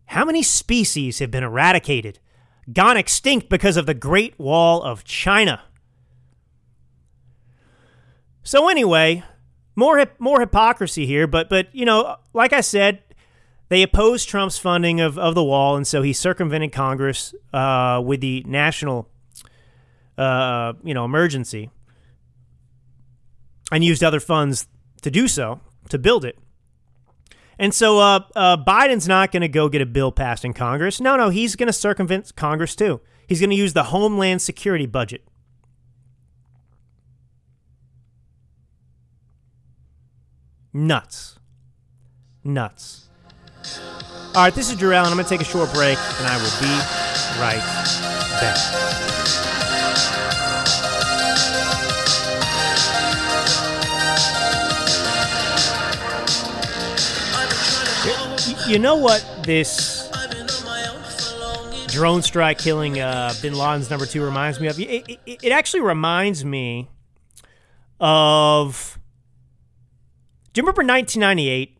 How 0.06 0.24
many 0.24 0.42
species 0.42 1.20
have 1.20 1.30
been 1.30 1.44
eradicated, 1.44 2.18
gone 2.72 2.96
extinct 2.96 3.48
because 3.48 3.76
of 3.76 3.86
the 3.86 3.94
Great 3.94 4.36
Wall 4.38 4.82
of 4.82 5.04
China? 5.04 5.62
So 8.44 8.68
anyway, 8.68 9.24
more 9.74 10.04
more 10.18 10.38
hypocrisy 10.38 11.06
here, 11.06 11.26
but 11.26 11.48
but 11.48 11.74
you 11.74 11.84
know, 11.84 12.16
like 12.32 12.52
I 12.52 12.60
said, 12.60 13.02
they 13.70 13.82
opposed 13.82 14.28
Trump's 14.28 14.58
funding 14.58 15.00
of, 15.00 15.18
of 15.18 15.34
the 15.34 15.42
wall, 15.42 15.76
and 15.76 15.86
so 15.86 16.02
he 16.02 16.12
circumvented 16.12 16.70
Congress 16.70 17.34
uh, 17.52 18.02
with 18.04 18.20
the 18.20 18.44
national, 18.46 19.08
uh, 20.18 20.74
you 20.84 20.92
know, 20.92 21.04
emergency, 21.04 21.70
and 23.72 23.82
used 23.82 24.04
other 24.04 24.20
funds 24.20 24.68
to 25.02 25.10
do 25.10 25.26
so 25.26 25.60
to 25.88 25.98
build 25.98 26.24
it. 26.24 26.38
And 27.58 27.72
so 27.72 27.98
uh, 27.98 28.20
uh, 28.36 28.56
Biden's 28.58 29.08
not 29.08 29.32
going 29.32 29.42
to 29.42 29.48
go 29.48 29.68
get 29.68 29.80
a 29.80 29.86
bill 29.86 30.12
passed 30.12 30.44
in 30.44 30.52
Congress. 30.52 31.00
No, 31.00 31.16
no, 31.16 31.30
he's 31.30 31.56
going 31.56 31.68
to 31.68 31.72
circumvent 31.72 32.34
Congress 32.36 32.76
too. 32.76 33.00
He's 33.26 33.40
going 33.40 33.50
to 33.50 33.56
use 33.56 33.72
the 33.72 33.84
Homeland 33.84 34.42
Security 34.42 34.86
budget. 34.86 35.24
Nuts. 40.76 41.38
Nuts. 42.42 43.06
All 44.34 44.42
right, 44.42 44.52
this 44.52 44.72
is 44.72 44.76
Drew 44.76 44.92
Allen, 44.92 45.12
and 45.12 45.12
I'm 45.12 45.16
going 45.16 45.24
to 45.24 45.30
take 45.30 45.40
a 45.40 45.44
short 45.44 45.72
break, 45.72 45.96
and 45.96 46.26
I 46.26 46.36
will 46.36 46.50
be 46.60 46.66
right 47.40 47.62
back. 48.40 48.58
You 58.68 58.80
know 58.80 58.96
what 58.96 59.24
this 59.44 60.10
drone 61.86 62.22
strike 62.22 62.58
killing 62.58 62.98
uh, 62.98 63.32
Bin 63.40 63.54
Laden's 63.54 63.90
number 63.90 64.06
two 64.06 64.24
reminds 64.24 64.58
me 64.58 64.66
of. 64.66 64.80
It, 64.80 65.20
it, 65.24 65.38
it 65.40 65.52
actually 65.52 65.82
reminds 65.82 66.44
me 66.44 66.88
of. 68.00 68.83
Do 70.54 70.60
you 70.60 70.62
remember 70.62 70.82
1998? 70.82 71.78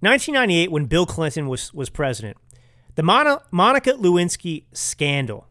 1998, 0.00 0.70
when 0.70 0.86
Bill 0.86 1.06
Clinton 1.06 1.48
was 1.48 1.72
was 1.72 1.88
president, 1.88 2.36
the 2.96 3.04
Mon- 3.04 3.38
Monica 3.52 3.92
Lewinsky 3.92 4.64
scandal, 4.72 5.46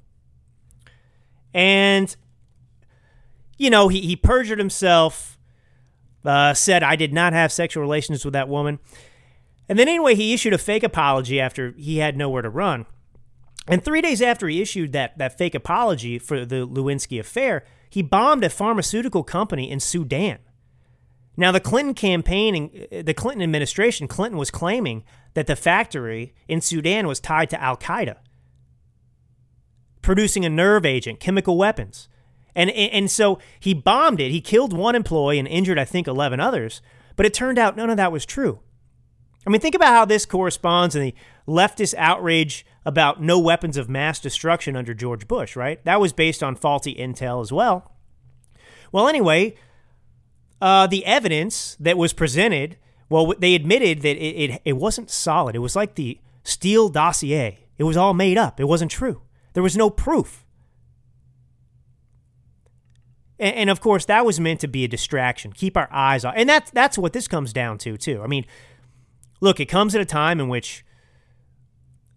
and 1.54 2.16
you 3.58 3.70
know 3.70 3.88
he 3.88 4.02
he 4.02 4.18
perjured 4.18 4.60
himself, 4.60 5.40
uh, 6.26 6.54
said 6.54 6.84
I 6.84 6.98
did 6.98 7.14
not 7.14 7.32
have 7.32 7.52
sexual 7.52 7.82
relations 7.82 8.26
with 8.26 8.34
that 8.34 8.50
woman. 8.50 8.80
And 9.70 9.80
then, 9.80 9.88
anyway, 9.88 10.16
he 10.16 10.34
issued 10.34 10.52
a 10.52 10.58
fake 10.58 10.84
apology 10.84 11.40
after 11.40 11.72
he 11.78 12.00
had 12.00 12.18
nowhere 12.18 12.42
to 12.42 12.50
run. 12.50 12.86
And 13.66 13.84
three 13.84 14.02
days 14.02 14.22
after 14.22 14.50
he 14.50 14.62
issued 14.62 14.92
that, 14.92 15.18
that 15.18 15.38
fake 15.38 15.56
apology 15.56 16.20
for 16.20 16.46
the 16.46 16.68
Lewinsky 16.68 17.18
affair, 17.18 17.64
he 17.90 18.02
bombed 18.02 18.44
a 18.44 18.50
pharmaceutical 18.50 19.24
company 19.24 19.72
in 19.72 19.80
Sudan. 19.80 20.40
Now, 21.36 21.52
the 21.52 21.60
Clinton 21.60 21.94
campaign 21.94 22.56
and 22.56 22.88
uh, 22.92 23.02
the 23.02 23.14
Clinton 23.14 23.42
administration, 23.42 24.08
Clinton 24.08 24.38
was 24.38 24.52
claiming 24.52 25.04
that 25.34 25.48
the 25.48 25.56
factory 25.56 26.34
in 26.48 26.62
Sudan 26.62 27.08
was 27.08 27.20
tied 27.20 27.50
to 27.50 27.62
Al 27.62 27.78
Qaeda, 27.78 28.18
producing 30.02 30.46
a 30.46 30.50
nerve 30.50 30.86
agent, 30.86 31.20
chemical 31.20 31.58
weapons. 31.58 32.08
And, 32.56 32.70
and 32.70 33.10
so 33.10 33.40
he 33.60 33.74
bombed 33.74 34.20
it. 34.20 34.32
He 34.32 34.42
killed 34.42 34.74
one 34.74 34.94
employee 34.94 35.40
and 35.40 35.48
injured, 35.48 35.80
I 35.80 35.86
think, 35.86 36.08
11 36.08 36.40
others. 36.40 36.82
But 37.16 37.26
it 37.26 37.34
turned 37.34 37.58
out 37.58 37.76
none 37.76 37.90
of 37.90 37.98
that 37.98 38.12
was 38.12 38.26
true. 38.26 38.60
I 39.46 39.50
mean, 39.50 39.60
think 39.60 39.76
about 39.76 39.94
how 39.94 40.06
this 40.06 40.26
corresponds 40.26 40.96
in 40.96 41.02
the 41.02 41.16
leftist 41.48 41.96
outrage 41.98 42.66
about 42.86 43.22
no 43.22 43.40
weapons 43.40 43.78
of 43.78 43.90
mass 43.90 44.20
destruction 44.20 44.76
under 44.76 44.94
George 44.94 45.28
Bush, 45.28 45.56
right? 45.56 45.84
That 45.86 46.00
was 46.00 46.14
based 46.14 46.44
on 46.44 46.56
faulty 46.56 46.96
intel 46.96 47.42
as 47.42 47.52
well. 47.52 47.92
Well, 48.92 49.08
anyway, 49.08 49.56
uh, 50.64 50.88
the 50.88 51.06
evidence 51.06 51.76
that 51.78 51.98
was 51.98 52.14
presented, 52.14 52.78
well, 53.10 53.34
they 53.38 53.54
admitted 53.54 54.02
that 54.02 54.16
it, 54.16 54.52
it, 54.52 54.62
it 54.64 54.74
wasn't 54.74 55.12
solid. 55.12 55.58
It 55.58 55.60
was 55.60 55.76
like 55.76 55.96
the 55.96 56.22
Steele 56.44 56.88
dossier. 56.88 57.60
It 57.78 57.84
was 57.84 57.98
all 57.98 58.14
made 58.14 58.38
up. 58.38 58.62
It 58.62 58.64
wasn't 58.64 58.90
true. 58.90 59.24
There 59.52 59.62
was 59.62 59.76
no 59.76 59.90
proof. 59.90 60.46
And, 63.38 63.56
and 63.58 63.70
of 63.70 63.82
course, 63.82 64.06
that 64.06 64.26
was 64.26 64.40
meant 64.40 64.62
to 64.62 64.70
be 64.70 64.86
a 64.86 64.88
distraction. 64.88 65.52
Keep 65.52 65.76
our 65.76 65.90
eyes 65.92 66.24
off. 66.24 66.34
and 66.38 66.48
that's 66.48 66.72
that's 66.72 66.98
what 66.98 67.12
this 67.12 67.28
comes 67.28 67.52
down 67.52 67.78
to 67.80 67.98
too. 67.98 68.22
I 68.24 68.28
mean, 68.28 68.46
look, 69.42 69.60
it 69.60 69.66
comes 69.66 69.94
at 69.96 70.00
a 70.00 70.06
time 70.06 70.40
in 70.40 70.48
which 70.48 70.86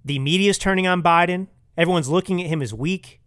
the 0.05 0.21
media 0.21 0.51
is 0.51 0.59
turning 0.59 0.87
on 0.87 1.03
Biden. 1.03 1.49
Everyone's 1.77 2.09
looking 2.09 2.41
at 2.41 2.47
him 2.47 2.63
as 2.63 2.73
weak. 2.73 3.21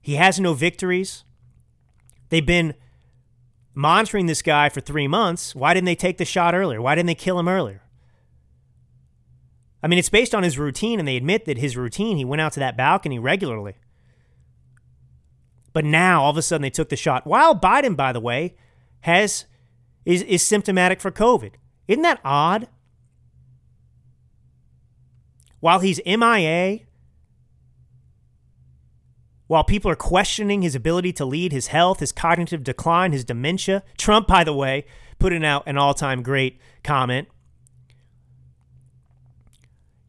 He 0.00 0.14
has 0.14 0.40
no 0.40 0.54
victories. 0.54 1.24
They've 2.30 2.46
been 2.46 2.72
monitoring 3.78 4.26
this 4.26 4.42
guy 4.42 4.68
for 4.68 4.80
three 4.80 5.06
months. 5.06 5.54
Why 5.54 5.72
didn't 5.72 5.86
they 5.86 5.94
take 5.94 6.18
the 6.18 6.24
shot 6.24 6.52
earlier? 6.52 6.82
Why 6.82 6.96
didn't 6.96 7.06
they 7.06 7.14
kill 7.14 7.38
him 7.38 7.48
earlier? 7.48 7.80
I 9.80 9.86
mean, 9.86 10.00
it's 10.00 10.08
based 10.08 10.34
on 10.34 10.42
his 10.42 10.58
routine, 10.58 10.98
and 10.98 11.06
they 11.06 11.16
admit 11.16 11.44
that 11.44 11.58
his 11.58 11.76
routine, 11.76 12.16
he 12.16 12.24
went 12.24 12.42
out 12.42 12.52
to 12.54 12.60
that 12.60 12.76
balcony 12.76 13.20
regularly. 13.20 13.74
But 15.72 15.84
now, 15.84 16.24
all 16.24 16.30
of 16.30 16.36
a 16.36 16.42
sudden, 16.42 16.62
they 16.62 16.70
took 16.70 16.88
the 16.88 16.96
shot. 16.96 17.24
While 17.24 17.54
Biden, 17.54 17.94
by 17.94 18.12
the 18.12 18.18
way, 18.18 18.56
has 19.02 19.44
is, 20.04 20.22
is 20.22 20.42
symptomatic 20.42 21.00
for 21.00 21.12
COVID. 21.12 21.52
Isn't 21.86 22.02
that 22.02 22.20
odd? 22.24 22.66
While 25.60 25.78
he's 25.78 26.00
MIA, 26.04 26.80
while 29.48 29.64
people 29.64 29.90
are 29.90 29.96
questioning 29.96 30.62
his 30.62 30.74
ability 30.74 31.12
to 31.14 31.24
lead, 31.24 31.52
his 31.52 31.68
health, 31.68 32.00
his 32.00 32.12
cognitive 32.12 32.62
decline, 32.62 33.12
his 33.12 33.24
dementia, 33.24 33.82
Trump, 33.96 34.28
by 34.28 34.44
the 34.44 34.52
way, 34.52 34.84
putting 35.18 35.44
out 35.44 35.64
an 35.66 35.76
all 35.76 35.94
time 35.94 36.22
great 36.22 36.60
comment. 36.84 37.26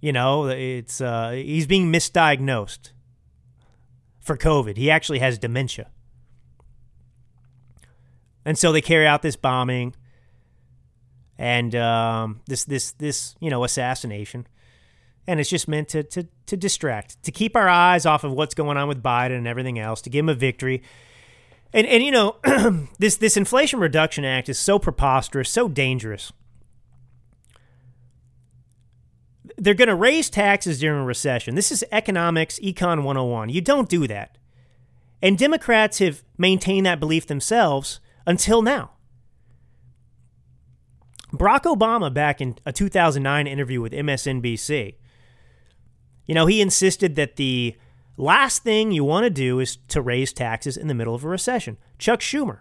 You 0.01 0.13
know, 0.13 0.47
it's 0.47 1.01
uh, 1.01 1.31
he's 1.31 1.67
being 1.67 1.91
misdiagnosed 1.91 2.91
for 4.19 4.37
COVID. 4.37 4.77
He 4.77 4.91
actually 4.91 5.19
has 5.19 5.37
dementia. 5.37 5.89
And 8.45 8.57
so 8.57 8.71
they 8.71 8.81
carry 8.81 9.07
out 9.07 9.21
this 9.21 9.35
bombing 9.35 9.95
and 11.37 11.73
um, 11.75 12.41
this 12.47 12.65
this 12.65 12.91
this 12.93 13.35
you 13.39 13.49
know 13.49 13.63
assassination, 13.63 14.45
and 15.29 15.39
it's 15.39 15.49
just 15.49 15.67
meant 15.67 15.87
to 15.89 16.03
to 16.03 16.27
to 16.47 16.57
distract, 16.57 17.21
to 17.23 17.31
keep 17.31 17.55
our 17.55 17.69
eyes 17.69 18.05
off 18.05 18.23
of 18.23 18.33
what's 18.33 18.55
going 18.55 18.77
on 18.77 18.87
with 18.87 19.03
Biden 19.03 19.37
and 19.37 19.47
everything 19.47 19.77
else, 19.77 20.01
to 20.01 20.09
give 20.09 20.25
him 20.25 20.29
a 20.29 20.33
victory. 20.33 20.81
And 21.71 21.85
and 21.85 22.03
you 22.03 22.11
know 22.11 22.37
this 22.97 23.15
this 23.17 23.37
Inflation 23.37 23.79
Reduction 23.79 24.25
Act 24.25 24.49
is 24.49 24.57
so 24.57 24.79
preposterous, 24.79 25.49
so 25.49 25.69
dangerous. 25.69 26.33
They're 29.55 29.75
going 29.75 29.89
to 29.89 29.95
raise 29.95 30.29
taxes 30.29 30.79
during 30.79 31.01
a 31.01 31.05
recession. 31.05 31.55
This 31.55 31.71
is 31.71 31.83
economics, 31.91 32.59
econ 32.59 33.03
101. 33.03 33.49
You 33.49 33.61
don't 33.61 33.89
do 33.89 34.07
that. 34.07 34.37
And 35.21 35.37
Democrats 35.37 35.99
have 35.99 36.23
maintained 36.37 36.85
that 36.85 36.99
belief 36.99 37.27
themselves 37.27 37.99
until 38.25 38.61
now. 38.61 38.91
Barack 41.33 41.63
Obama, 41.63 42.13
back 42.13 42.39
in 42.39 42.57
a 42.65 42.71
2009 42.71 43.47
interview 43.47 43.81
with 43.81 43.91
MSNBC, 43.91 44.95
you 46.29 46.35
know, 46.35 46.45
he 46.45 46.61
insisted 46.61 47.15
that 47.15 47.37
the 47.37 47.75
last 48.15 48.61
thing 48.61 48.91
you 48.91 49.03
want 49.03 49.23
to 49.23 49.31
do 49.31 49.59
is 49.59 49.77
to 49.87 49.99
raise 49.99 50.31
taxes 50.31 50.77
in 50.77 50.87
the 50.87 50.93
middle 50.93 51.15
of 51.15 51.25
a 51.25 51.27
recession. 51.27 51.75
Chuck 51.97 52.19
Schumer, 52.19 52.59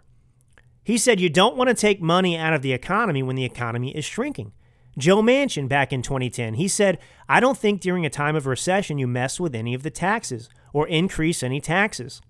he 0.83 0.97
said 0.97 1.21
you 1.21 1.29
don't 1.29 1.55
want 1.55 1.69
to 1.69 1.75
take 1.75 2.01
money 2.01 2.35
out 2.35 2.55
of 2.55 2.63
the 2.63 2.73
economy 2.73 3.23
when 3.23 3.37
the 3.37 3.45
economy 3.45 3.95
is 3.95 4.07
shrinking. 4.07 4.53
Joe 4.97 5.21
Manchin, 5.21 5.69
back 5.69 5.93
in 5.93 6.01
2010, 6.01 6.55
he 6.55 6.67
said, 6.67 6.99
I 7.29 7.41
don't 7.41 7.59
think 7.59 7.83
during 7.83 8.07
a 8.07 8.11
time 8.11 8.37
of 8.37 8.47
recession 8.47 8.97
you 8.97 9.07
mess 9.07 9.39
with 9.39 9.55
any 9.55 9.75
of 9.75 9.83
the 9.83 9.91
taxes 9.91 10.49
or 10.73 10.89
increase 10.89 11.43
any 11.43 11.61
taxes. 11.61 12.23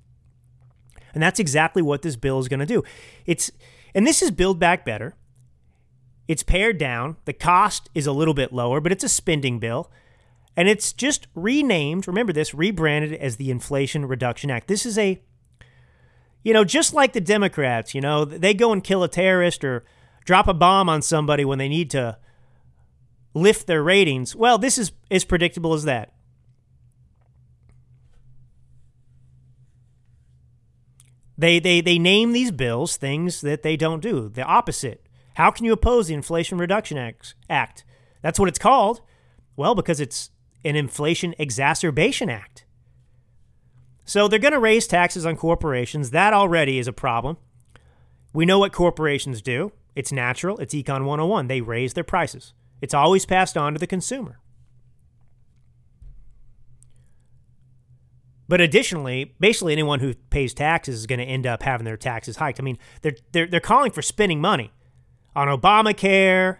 And 1.14 1.22
that's 1.22 1.38
exactly 1.38 1.82
what 1.82 2.02
this 2.02 2.16
bill 2.16 2.40
is 2.40 2.48
going 2.48 2.58
to 2.58 2.66
do. 2.66 2.82
It's 3.26 3.52
and 3.94 4.04
this 4.04 4.22
is 4.22 4.32
Build 4.32 4.58
Back 4.58 4.84
Better. 4.84 5.14
It's 6.26 6.42
pared 6.42 6.78
down. 6.78 7.16
The 7.26 7.32
cost 7.32 7.90
is 7.94 8.08
a 8.08 8.12
little 8.12 8.34
bit 8.34 8.52
lower, 8.52 8.80
but 8.80 8.90
it's 8.90 9.04
a 9.04 9.08
spending 9.08 9.60
bill. 9.60 9.88
And 10.58 10.68
it's 10.68 10.92
just 10.92 11.28
renamed, 11.36 12.08
remember 12.08 12.32
this, 12.32 12.52
rebranded 12.52 13.12
as 13.12 13.36
the 13.36 13.48
Inflation 13.48 14.06
Reduction 14.06 14.50
Act. 14.50 14.66
This 14.66 14.84
is 14.84 14.98
a, 14.98 15.22
you 16.42 16.52
know, 16.52 16.64
just 16.64 16.92
like 16.92 17.12
the 17.12 17.20
Democrats, 17.20 17.94
you 17.94 18.00
know, 18.00 18.24
they 18.24 18.54
go 18.54 18.72
and 18.72 18.82
kill 18.82 19.04
a 19.04 19.08
terrorist 19.08 19.62
or 19.62 19.84
drop 20.24 20.48
a 20.48 20.52
bomb 20.52 20.88
on 20.88 21.00
somebody 21.00 21.44
when 21.44 21.58
they 21.58 21.68
need 21.68 21.90
to 21.90 22.18
lift 23.34 23.68
their 23.68 23.84
ratings. 23.84 24.34
Well, 24.34 24.58
this 24.58 24.78
is 24.78 24.90
as 25.12 25.24
predictable 25.24 25.74
as 25.74 25.84
that. 25.84 26.12
They, 31.38 31.60
they, 31.60 31.80
they 31.80 32.00
name 32.00 32.32
these 32.32 32.50
bills 32.50 32.96
things 32.96 33.42
that 33.42 33.62
they 33.62 33.76
don't 33.76 34.00
do, 34.00 34.28
the 34.28 34.42
opposite. 34.42 35.06
How 35.34 35.52
can 35.52 35.64
you 35.64 35.72
oppose 35.72 36.08
the 36.08 36.14
Inflation 36.14 36.58
Reduction 36.58 36.98
Act? 37.48 37.84
That's 38.22 38.40
what 38.40 38.48
it's 38.48 38.58
called. 38.58 39.02
Well, 39.54 39.76
because 39.76 40.00
it's 40.00 40.30
an 40.68 40.76
Inflation 40.76 41.34
Exacerbation 41.38 42.30
Act. 42.30 42.64
So 44.04 44.28
they're 44.28 44.38
going 44.38 44.52
to 44.52 44.58
raise 44.58 44.86
taxes 44.86 45.26
on 45.26 45.36
corporations. 45.36 46.10
That 46.10 46.32
already 46.32 46.78
is 46.78 46.88
a 46.88 46.92
problem. 46.92 47.36
We 48.32 48.46
know 48.46 48.58
what 48.58 48.72
corporations 48.72 49.42
do. 49.42 49.72
It's 49.94 50.12
natural. 50.12 50.58
It's 50.58 50.74
Econ 50.74 51.04
101. 51.04 51.48
They 51.48 51.60
raise 51.60 51.94
their 51.94 52.04
prices. 52.04 52.54
It's 52.80 52.94
always 52.94 53.26
passed 53.26 53.56
on 53.56 53.72
to 53.72 53.78
the 53.78 53.86
consumer. 53.86 54.38
But 58.48 58.62
additionally, 58.62 59.34
basically 59.38 59.74
anyone 59.74 60.00
who 60.00 60.14
pays 60.30 60.54
taxes 60.54 61.00
is 61.00 61.06
going 61.06 61.18
to 61.18 61.24
end 61.24 61.46
up 61.46 61.62
having 61.62 61.84
their 61.84 61.98
taxes 61.98 62.36
hiked. 62.36 62.58
I 62.60 62.62
mean, 62.62 62.78
they're, 63.02 63.16
they're, 63.32 63.46
they're 63.46 63.60
calling 63.60 63.90
for 63.90 64.00
spending 64.00 64.40
money 64.40 64.72
on 65.36 65.48
Obamacare, 65.48 66.58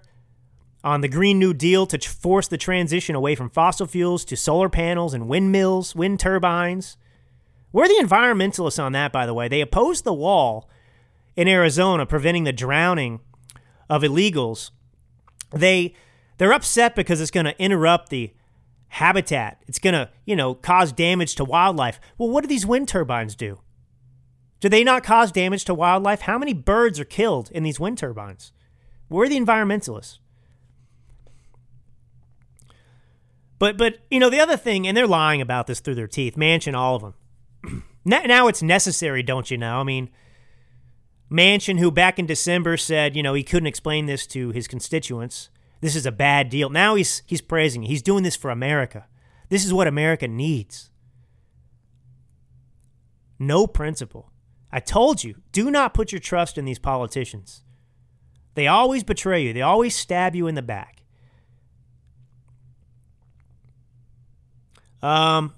on 0.84 1.00
the 1.00 1.08
Green 1.08 1.38
New 1.38 1.52
Deal 1.52 1.86
to 1.86 1.98
force 1.98 2.48
the 2.48 2.56
transition 2.56 3.14
away 3.14 3.34
from 3.34 3.50
fossil 3.50 3.86
fuels 3.86 4.24
to 4.26 4.36
solar 4.36 4.68
panels 4.68 5.14
and 5.14 5.28
windmills, 5.28 5.94
wind 5.94 6.20
turbines. 6.20 6.96
We're 7.72 7.88
the 7.88 8.02
environmentalists 8.02 8.82
on 8.82 8.92
that, 8.92 9.12
by 9.12 9.26
the 9.26 9.34
way. 9.34 9.48
They 9.48 9.60
opposed 9.60 10.04
the 10.04 10.14
wall 10.14 10.68
in 11.36 11.48
Arizona 11.48 12.06
preventing 12.06 12.44
the 12.44 12.52
drowning 12.52 13.20
of 13.90 14.02
illegals. 14.02 14.70
They 15.52 15.94
they're 16.38 16.52
upset 16.52 16.94
because 16.94 17.20
it's 17.20 17.30
going 17.30 17.46
to 17.46 17.60
interrupt 17.60 18.10
the 18.10 18.32
habitat. 18.88 19.62
It's 19.66 19.78
going 19.78 19.94
to, 19.94 20.10
you 20.24 20.36
know, 20.36 20.54
cause 20.54 20.92
damage 20.92 21.34
to 21.36 21.44
wildlife. 21.44 22.00
Well, 22.16 22.30
what 22.30 22.42
do 22.42 22.48
these 22.48 22.66
wind 22.66 22.88
turbines 22.88 23.34
do? 23.34 23.60
Do 24.60 24.68
they 24.68 24.82
not 24.82 25.04
cause 25.04 25.30
damage 25.30 25.64
to 25.66 25.74
wildlife? 25.74 26.22
How 26.22 26.38
many 26.38 26.52
birds 26.52 26.98
are 26.98 27.04
killed 27.04 27.50
in 27.52 27.62
these 27.62 27.78
wind 27.78 27.98
turbines? 27.98 28.52
We're 29.08 29.28
the 29.28 29.38
environmentalists. 29.38 30.18
But 33.58 33.76
but 33.76 33.98
you 34.10 34.20
know 34.20 34.30
the 34.30 34.40
other 34.40 34.56
thing, 34.56 34.86
and 34.86 34.96
they're 34.96 35.06
lying 35.06 35.40
about 35.40 35.66
this 35.66 35.80
through 35.80 35.96
their 35.96 36.06
teeth. 36.06 36.36
Manchin, 36.36 36.74
all 36.74 36.96
of 36.96 37.02
them. 37.02 37.84
now 38.04 38.46
it's 38.46 38.62
necessary, 38.62 39.22
don't 39.22 39.50
you 39.50 39.58
know? 39.58 39.80
I 39.80 39.82
mean, 39.82 40.10
Manchin, 41.30 41.78
who 41.78 41.90
back 41.90 42.18
in 42.18 42.26
December 42.26 42.76
said, 42.76 43.16
you 43.16 43.22
know, 43.22 43.34
he 43.34 43.42
couldn't 43.42 43.66
explain 43.66 44.06
this 44.06 44.26
to 44.28 44.50
his 44.50 44.68
constituents. 44.68 45.50
This 45.80 45.96
is 45.96 46.06
a 46.06 46.12
bad 46.12 46.48
deal. 46.48 46.70
Now 46.70 46.94
he's 46.94 47.22
he's 47.26 47.40
praising. 47.40 47.82
He's 47.82 48.02
doing 48.02 48.22
this 48.22 48.36
for 48.36 48.50
America. 48.50 49.06
This 49.48 49.64
is 49.64 49.72
what 49.72 49.86
America 49.86 50.28
needs. 50.28 50.90
No 53.38 53.66
principle. 53.66 54.30
I 54.70 54.80
told 54.80 55.24
you, 55.24 55.36
do 55.52 55.70
not 55.70 55.94
put 55.94 56.12
your 56.12 56.20
trust 56.20 56.58
in 56.58 56.64
these 56.64 56.78
politicians. 56.78 57.62
They 58.54 58.66
always 58.66 59.04
betray 59.04 59.42
you. 59.44 59.52
They 59.52 59.62
always 59.62 59.94
stab 59.94 60.34
you 60.34 60.46
in 60.46 60.54
the 60.54 60.62
back. 60.62 60.97
Um, 65.02 65.54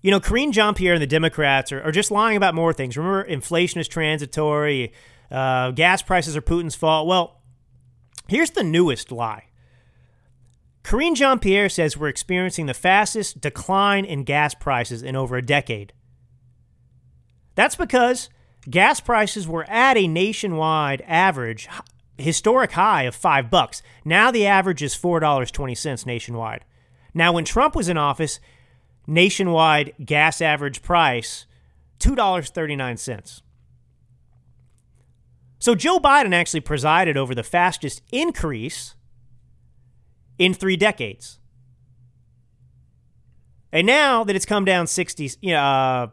you 0.00 0.10
know, 0.10 0.20
Karine 0.20 0.52
Jean 0.52 0.74
Pierre 0.74 0.94
and 0.94 1.02
the 1.02 1.06
Democrats 1.06 1.72
are, 1.72 1.82
are 1.82 1.92
just 1.92 2.10
lying 2.10 2.36
about 2.36 2.54
more 2.54 2.72
things. 2.72 2.96
Remember, 2.96 3.22
inflation 3.22 3.80
is 3.80 3.88
transitory, 3.88 4.92
uh, 5.30 5.72
gas 5.72 6.02
prices 6.02 6.36
are 6.36 6.42
Putin's 6.42 6.74
fault. 6.74 7.06
Well, 7.06 7.42
here's 8.28 8.50
the 8.50 8.62
newest 8.62 9.10
lie. 9.12 9.44
Karine 10.84 11.14
Jean 11.14 11.38
Pierre 11.38 11.68
says 11.68 11.96
we're 11.96 12.08
experiencing 12.08 12.66
the 12.66 12.74
fastest 12.74 13.40
decline 13.40 14.04
in 14.04 14.24
gas 14.24 14.54
prices 14.54 15.02
in 15.02 15.16
over 15.16 15.36
a 15.36 15.42
decade. 15.42 15.92
That's 17.56 17.76
because 17.76 18.30
gas 18.70 19.00
prices 19.00 19.46
were 19.46 19.68
at 19.68 19.96
a 19.96 20.08
nationwide 20.08 21.02
average 21.06 21.68
historic 22.16 22.72
high 22.72 23.02
of 23.02 23.14
5 23.14 23.50
bucks. 23.50 23.82
Now 24.04 24.30
the 24.30 24.46
average 24.46 24.82
is 24.82 24.94
$4.20 24.94 26.06
nationwide. 26.06 26.64
Now 27.18 27.32
when 27.32 27.44
Trump 27.44 27.74
was 27.74 27.88
in 27.88 27.98
office, 27.98 28.38
nationwide 29.08 29.92
gas 30.04 30.40
average 30.40 30.82
price 30.82 31.46
$2.39. 31.98 33.42
So 35.58 35.74
Joe 35.74 35.98
Biden 35.98 36.32
actually 36.32 36.60
presided 36.60 37.16
over 37.16 37.34
the 37.34 37.42
fastest 37.42 38.02
increase 38.12 38.94
in 40.38 40.54
3 40.54 40.76
decades. 40.76 41.40
And 43.72 43.84
now 43.84 44.22
that 44.22 44.36
it's 44.36 44.46
come 44.46 44.64
down 44.64 44.86
60 44.86 45.32
you 45.40 45.54
know, 45.54 45.60
uh, 45.60 46.06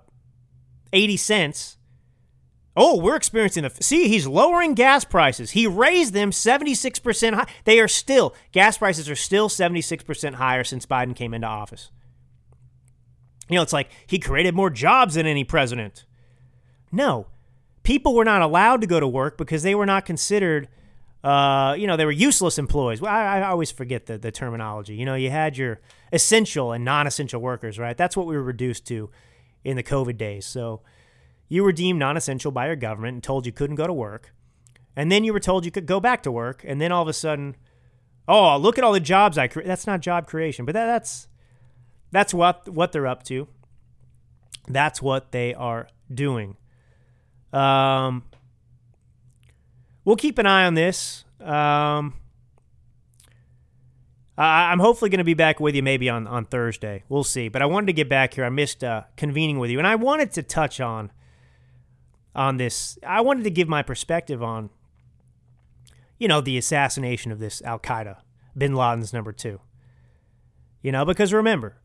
80 0.92 1.18
cents. 1.18 1.78
Oh, 2.78 3.00
we're 3.00 3.16
experiencing 3.16 3.64
the. 3.64 3.72
See, 3.80 4.10
he's 4.10 4.28
lowering 4.28 4.74
gas 4.74 5.06
prices. 5.06 5.52
He 5.52 5.66
raised 5.66 6.14
them 6.14 6.32
76% 6.32 7.34
high. 7.34 7.48
They 7.64 7.80
are 7.80 7.88
still, 7.88 8.36
gas 8.52 8.78
prices 8.78 9.10
are 9.10 9.16
still 9.16 9.48
76% 9.48 10.34
higher 10.34 10.64
since 10.64 10.86
Biden 10.86 11.16
came 11.16 11.34
into 11.34 11.48
office. 11.48 11.92
You 13.50 13.56
know, 13.56 13.62
it's 13.62 13.74
like 13.74 13.90
he 14.08 14.20
created 14.20 14.56
more 14.56 14.70
jobs 14.70 15.14
than 15.14 15.26
any 15.26 15.44
president. 15.44 16.06
No, 16.92 17.28
people 17.84 18.14
were 18.14 18.26
not 18.26 18.42
allowed 18.42 18.82
to 18.82 18.88
go 18.88 19.00
to 19.00 19.08
work 19.08 19.38
because 19.38 19.64
they 19.64 19.76
were 19.76 19.86
not 19.86 20.06
considered, 20.06 20.68
uh, 21.24 21.76
you 21.78 21.88
know, 21.88 21.96
they 21.96 22.06
were 22.06 22.12
useless 22.12 22.58
employees. 22.58 23.00
Well, 23.00 23.14
I, 23.14 23.40
I 23.40 23.48
always 23.48 23.72
forget 23.72 24.08
the, 24.08 24.18
the 24.18 24.32
terminology. 24.32 24.96
You 24.96 25.06
know, 25.06 25.16
you 25.16 25.30
had 25.30 25.58
your 25.58 25.80
essential 26.12 26.74
and 26.74 26.84
non 26.84 27.08
essential 27.08 27.40
workers, 27.40 27.80
right? 27.80 27.96
That's 27.96 28.18
what 28.18 28.26
we 28.26 28.36
were 28.36 28.44
reduced 28.44 28.86
to 28.88 29.10
in 29.64 29.78
the 29.78 29.84
COVID 29.84 30.18
days. 30.18 30.46
So 30.46 30.82
you 31.48 31.64
were 31.64 31.72
deemed 31.72 32.00
non 32.00 32.18
essential 32.18 32.52
by 32.52 32.68
your 32.68 32.76
government 32.76 33.14
and 33.16 33.24
told 33.24 33.46
you 33.46 33.52
couldn't 33.52 33.76
go 33.76 33.88
to 33.88 33.94
work. 33.94 34.34
And 34.96 35.12
then 35.12 35.24
you 35.24 35.34
were 35.34 35.40
told 35.40 35.66
you 35.66 35.72
could 35.72 35.86
go 35.86 36.00
back 36.00 36.24
to 36.24 36.32
work. 36.32 36.64
And 36.66 36.80
then 36.80 36.92
all 36.92 37.02
of 37.02 37.08
a 37.08 37.14
sudden, 37.14 37.56
oh, 38.28 38.58
look 38.58 38.78
at 38.78 38.84
all 38.84 38.94
the 38.94 39.00
jobs 39.00 39.38
I 39.38 39.48
create. 39.48 39.68
That's 39.68 39.88
not 39.88 40.00
job 40.00 40.28
creation, 40.28 40.66
but 40.66 40.74
that, 40.74 40.86
that's 40.86 41.28
that's 42.12 42.34
what 42.34 42.70
what 42.70 42.92
they're 42.92 43.08
up 43.08 43.24
to. 43.24 43.48
That's 44.68 45.02
what 45.02 45.32
they 45.32 45.54
are 45.54 45.88
doing. 46.14 46.58
Um, 47.54 48.24
we'll 50.04 50.16
keep 50.16 50.38
an 50.38 50.46
eye 50.46 50.66
on 50.66 50.74
this. 50.74 51.24
Um, 51.40 52.16
I, 54.38 54.74
am 54.74 54.80
hopefully 54.80 55.10
going 55.10 55.20
to 55.20 55.24
be 55.26 55.34
back 55.34 55.60
with 55.60 55.76
you 55.76 55.84
maybe 55.84 56.10
on, 56.10 56.28
on 56.28 56.46
Thursday. 56.46 57.04
We'll 57.08 57.24
see. 57.24 57.48
But 57.48 57.62
I 57.62 57.66
wanted 57.68 57.88
to 57.88 57.94
get 57.94 58.10
back 58.10 58.34
here. 58.34 58.44
I 58.44 58.50
missed 58.50 58.84
uh, 58.84 59.04
convening 59.16 59.60
with 59.60 59.70
you, 59.70 59.78
and 59.78 59.88
I 59.88 59.96
wanted 59.96 60.32
to 60.34 60.44
touch 60.44 60.82
on 60.82 61.12
on 62.36 62.58
this. 62.58 63.00
I 63.06 63.22
wanted 63.22 63.44
to 63.46 63.50
give 63.50 63.68
my 63.68 63.82
perspective 63.82 64.44
on, 64.44 64.70
you 66.20 66.28
know, 66.28 66.42
the 66.42 66.58
assassination 66.58 67.32
of 67.32 67.40
this 67.40 67.62
Al 67.64 67.80
Qaeda, 67.80 68.18
Bin 68.58 68.76
Laden's 68.76 69.14
number 69.14 69.32
two. 69.32 69.60
You 70.82 70.92
know, 70.92 71.06
because 71.06 71.34
remember, 71.34 71.78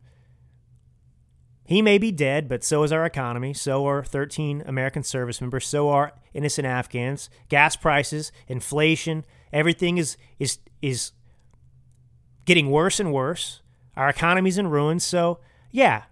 he 1.65 1.81
may 1.81 1.97
be 1.97 2.11
dead, 2.11 2.47
but 2.47 2.63
so 2.63 2.83
is 2.83 2.91
our 2.91 3.05
economy. 3.05 3.53
So 3.53 3.87
are 3.87 4.03
13 4.03 4.63
American 4.65 5.03
service 5.03 5.41
members. 5.41 5.65
So 5.65 5.89
are 5.89 6.13
innocent 6.33 6.67
Afghans. 6.67 7.29
Gas 7.49 7.75
prices, 7.75 8.31
inflation, 8.47 9.25
everything 9.53 9.97
is 9.97 10.17
is 10.37 10.59
is 10.81 11.13
getting 12.45 12.69
worse 12.69 12.99
and 12.99 13.13
worse. 13.13 13.61
Our 13.95 14.09
economy's 14.09 14.57
in 14.57 14.67
ruins. 14.67 15.03
So, 15.03 15.39
yeah. 15.71 16.03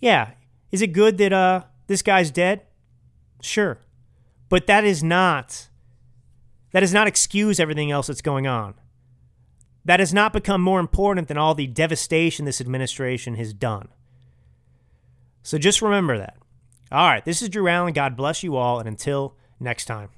Yeah. 0.00 0.32
Is 0.72 0.82
it 0.82 0.88
good 0.88 1.18
that 1.18 1.32
uh, 1.32 1.64
this 1.86 2.02
guy's 2.02 2.30
dead? 2.30 2.62
Sure. 3.40 3.78
But 4.48 4.66
that 4.66 4.84
is 4.84 5.02
not 5.02 5.68
that 6.72 6.80
does 6.80 6.94
not 6.94 7.08
excuse 7.08 7.58
everything 7.58 7.90
else 7.90 8.06
that's 8.06 8.22
going 8.22 8.46
on. 8.46 8.74
That 9.84 10.00
has 10.00 10.14
not 10.14 10.32
become 10.32 10.60
more 10.60 10.78
important 10.78 11.28
than 11.28 11.38
all 11.38 11.54
the 11.54 11.66
devastation 11.66 12.44
this 12.44 12.60
administration 12.60 13.34
has 13.36 13.52
done. 13.52 13.88
So 15.42 15.58
just 15.58 15.82
remember 15.82 16.18
that. 16.18 16.36
All 16.92 17.08
right, 17.08 17.24
this 17.24 17.40
is 17.42 17.48
Drew 17.48 17.66
Allen. 17.66 17.92
God 17.92 18.16
bless 18.16 18.42
you 18.42 18.56
all, 18.56 18.78
and 18.78 18.88
until 18.88 19.36
next 19.58 19.86
time. 19.86 20.10